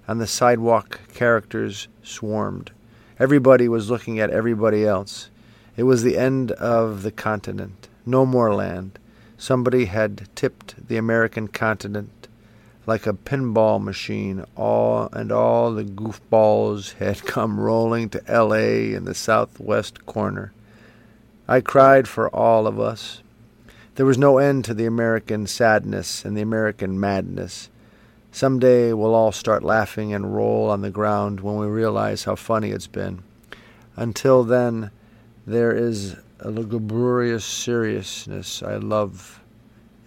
[0.07, 2.71] On the sidewalk, characters swarmed.
[3.17, 5.29] Everybody was looking at everybody else.
[5.77, 7.87] It was the end of the continent.
[8.05, 8.99] No more land.
[9.37, 12.27] Somebody had tipped the American continent
[12.85, 14.43] like a pinball machine.
[14.57, 18.93] All and all the goofballs had come rolling to L.A.
[18.93, 20.51] in the southwest corner.
[21.47, 23.21] I cried for all of us.
[23.95, 27.69] There was no end to the American sadness and the American madness.
[28.31, 32.35] Some day we'll all start laughing and roll on the ground when we realize how
[32.35, 33.23] funny it's been.
[33.97, 34.91] Until then,
[35.45, 39.41] there is a lugubrious seriousness I love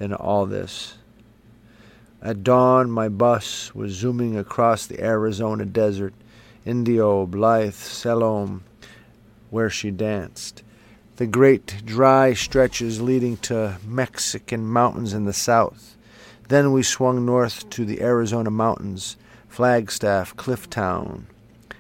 [0.01, 0.97] in all this.
[2.23, 6.15] At dawn, my bus was zooming across the Arizona desert,
[6.65, 8.63] Indio, Blythe, Salome,
[9.51, 10.64] where she danced.
[11.17, 15.97] The great dry stretches leading to Mexican mountains in the south.
[16.49, 19.17] Then we swung north to the Arizona mountains,
[19.49, 21.25] Flagstaff, Clifftown.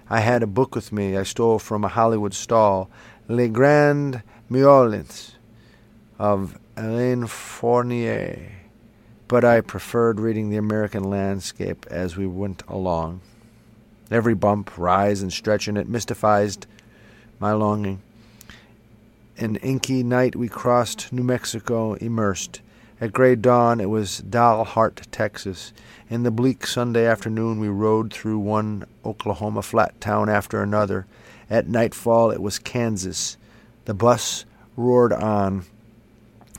[0.09, 2.89] I had a book with me I stole from a Hollywood stall,
[3.29, 5.33] Les Grandes Miaulites
[6.19, 8.55] of Alain Fournier
[9.27, 13.21] but I preferred reading the American landscape as we went along.
[14.11, 16.67] Every bump, rise, and stretch in it mystified
[17.41, 18.03] my longing.
[19.37, 22.61] An inky night we crossed New Mexico immersed.
[23.01, 25.73] At gray dawn it was Dalhart, Texas.
[26.09, 31.07] In the bleak Sunday afternoon we rode through one Oklahoma flat town after another.
[31.51, 33.37] At nightfall it was Kansas.
[33.87, 34.45] The bus
[34.77, 35.65] roared on.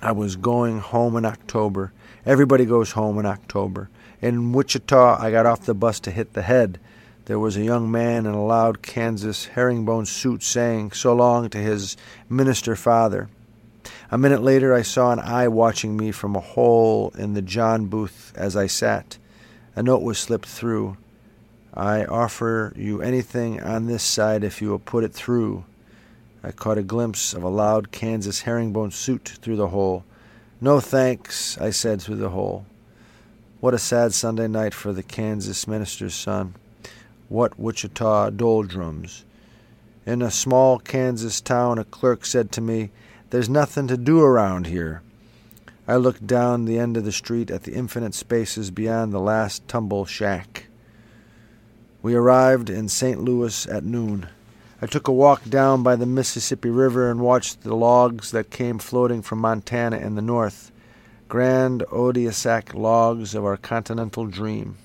[0.02, 1.94] I was going home in October.
[2.26, 3.90] Everybody goes home in October.
[4.22, 6.78] In Wichita, I got off the bus to hit the head.
[7.26, 11.58] There was a young man in a loud Kansas herringbone suit saying so long to
[11.58, 11.98] his
[12.30, 13.30] minister father.
[14.12, 17.88] A minute later, I saw an eye watching me from a hole in the John
[17.88, 19.18] booth as I sat.
[19.76, 20.98] A note was slipped through.
[21.74, 25.66] I offer you anything on this side if you will put it through.
[26.44, 30.06] I caught a glimpse of a loud Kansas herringbone suit through the hole.
[30.62, 32.68] No thanks, I said through the hole.
[33.62, 36.54] What a sad Sunday night for the Kansas minister's son.
[37.28, 39.26] What Wichita doldrums.
[40.06, 42.92] In a small Kansas town, a clerk said to me,
[43.32, 45.02] There's nothing to do around here.
[45.88, 49.68] I looked down the end of the street at the infinite spaces beyond the last
[49.68, 50.68] tumble shack.
[52.04, 53.20] We arrived in St.
[53.20, 54.28] Louis at noon.
[54.80, 58.78] I took a walk down by the Mississippi River and watched the logs that came
[58.78, 60.72] floating from Montana in the north.
[61.28, 64.78] Grand Odyssean logs of our continental dream.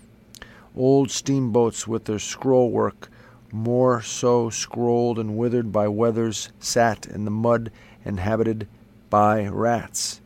[0.77, 3.09] Old steamboats with their scrollwork,
[3.53, 7.73] more so scrolled and withered by weathers, sat in the mud
[8.05, 8.69] inhabited
[9.11, 10.21] by rats.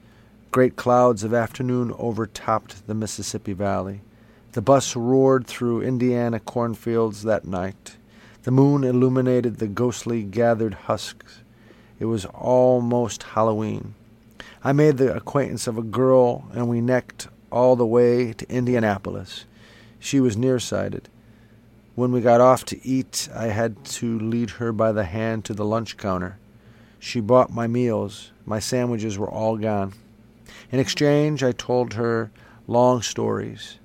[0.50, 4.02] Great clouds of afternoon overtopped the Mississippi Valley.
[4.52, 7.96] The bus roared through Indiana cornfields that night.
[8.42, 11.40] The moon illuminated the ghostly gathered husks.
[11.98, 13.94] It was almost Halloween.
[14.62, 19.46] I made the acquaintance of a girl, and we necked all the way to Indianapolis.
[20.04, 21.08] She was nearsighted.
[21.94, 25.54] When we got off to eat, I had to lead her by the hand to
[25.54, 26.36] the lunch counter.
[26.98, 28.30] She bought my meals.
[28.44, 29.94] My sandwiches were all gone.
[30.70, 32.30] In exchange, I told her
[32.66, 33.78] long stories.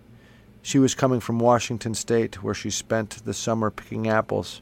[0.62, 4.60] She was coming from Washington State, where she spent the summer picking apples.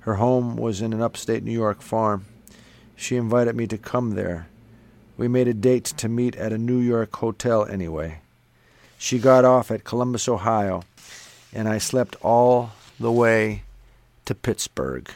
[0.00, 2.26] Her home was in an upstate New York farm.
[2.94, 4.46] She invited me to come there.
[5.16, 8.20] We made a date to meet at a New York hotel anyway.
[9.04, 10.82] She got off at Columbus, Ohio,
[11.52, 13.64] and I slept all the way
[14.24, 15.10] to Pittsburgh.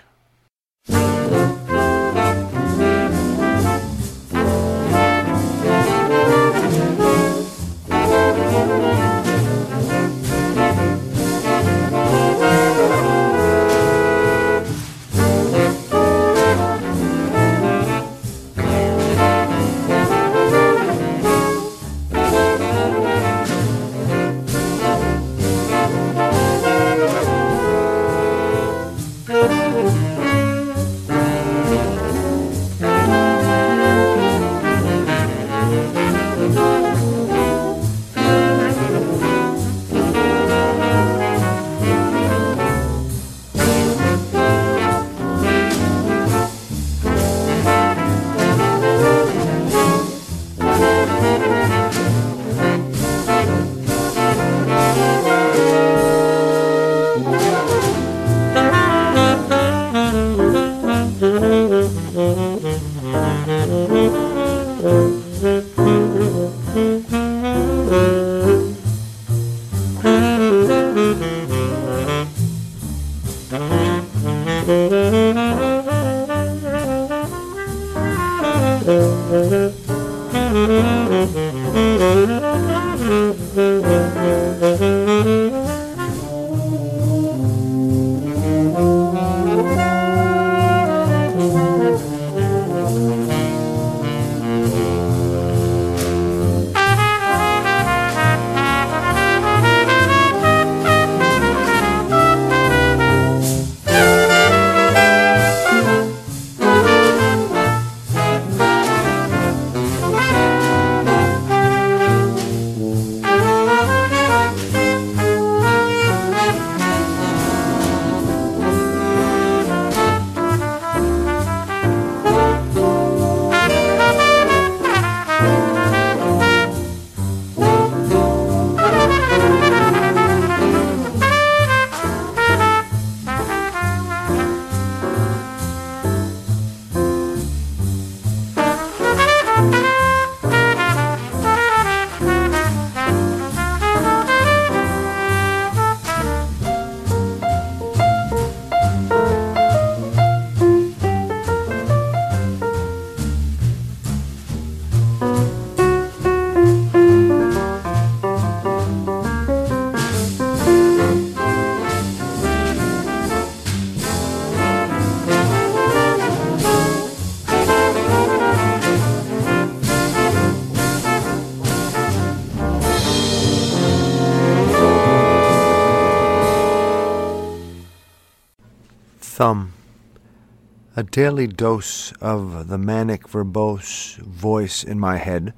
[180.99, 185.55] A daily dose of the manic verbose voice in my head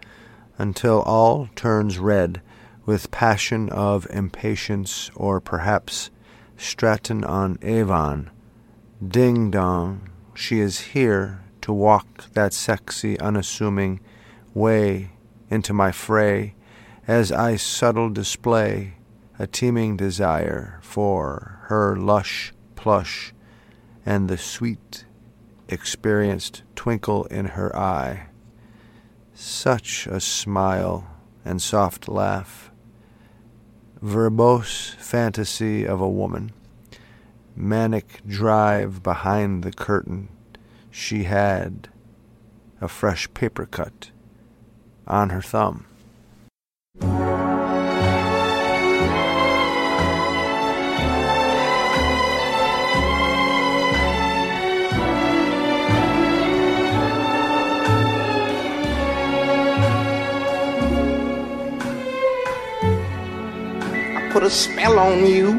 [0.58, 2.42] until all turns red
[2.84, 6.10] with passion of impatience or perhaps
[6.58, 8.28] Stratton on Avon.
[9.02, 14.00] Ding dong, she is here to walk that sexy, unassuming
[14.52, 15.12] way
[15.48, 16.54] into my fray
[17.08, 18.96] as I subtle display
[19.38, 23.32] a teeming desire for her lush plush
[24.04, 25.06] and the sweet,
[25.70, 28.26] experienced twinkle in her eye.
[29.32, 31.08] Such a smile
[31.44, 32.70] and soft laugh.
[34.02, 36.52] Verbose fantasy of a woman.
[37.54, 40.28] Manic drive behind the curtain.
[40.90, 41.88] She had
[42.80, 44.10] a fresh paper cut
[45.06, 45.86] on her thumb.
[64.30, 65.58] put a spell on you.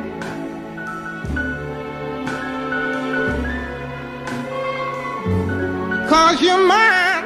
[6.07, 7.25] Cause you're mine.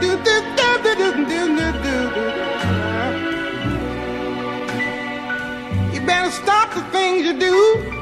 [0.00, 0.70] Do, do, do,
[5.92, 7.99] you better stop the things you do.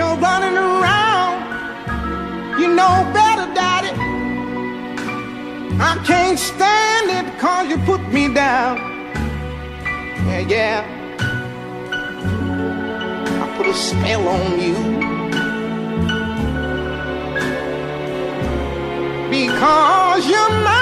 [0.00, 1.38] You're running around.
[2.58, 3.92] You know better, Daddy.
[5.78, 8.78] I can't stand it cause you put me down.
[10.26, 10.80] Yeah, yeah.
[13.42, 14.78] I put a spell on you.
[19.28, 20.79] Because you're mine.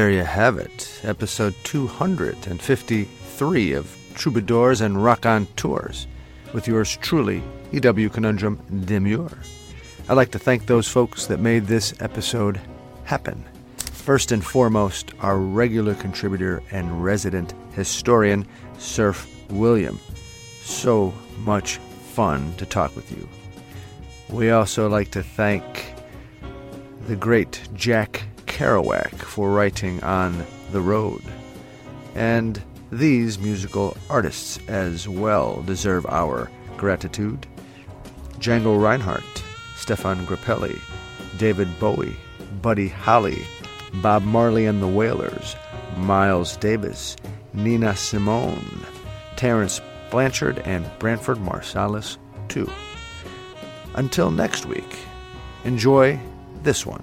[0.00, 6.06] There you have it, episode 253 of Troubadours and Rock on Tours,
[6.54, 9.36] with yours truly, EW Conundrum Demure.
[10.08, 12.58] I'd like to thank those folks that made this episode
[13.04, 13.44] happen.
[13.76, 18.46] First and foremost, our regular contributor and resident historian,
[18.78, 19.14] Sir
[19.50, 20.00] William.
[20.62, 21.76] So much
[22.14, 23.28] fun to talk with you.
[24.30, 25.92] We also like to thank
[27.06, 28.22] the great Jack
[28.60, 31.22] Kerouac for writing on The Road.
[32.14, 37.46] And these musical artists as well deserve our gratitude.
[38.38, 39.42] Django Reinhardt,
[39.76, 40.78] Stefan Grappelli,
[41.38, 42.14] David Bowie,
[42.60, 43.46] Buddy Holly,
[44.02, 45.56] Bob Marley and the Wailers,
[45.96, 47.16] Miles Davis,
[47.54, 48.84] Nina Simone,
[49.36, 49.80] Terence
[50.10, 52.70] Blanchard, and Branford Marsalis, too.
[53.94, 54.98] Until next week,
[55.64, 56.20] enjoy
[56.62, 57.02] this one.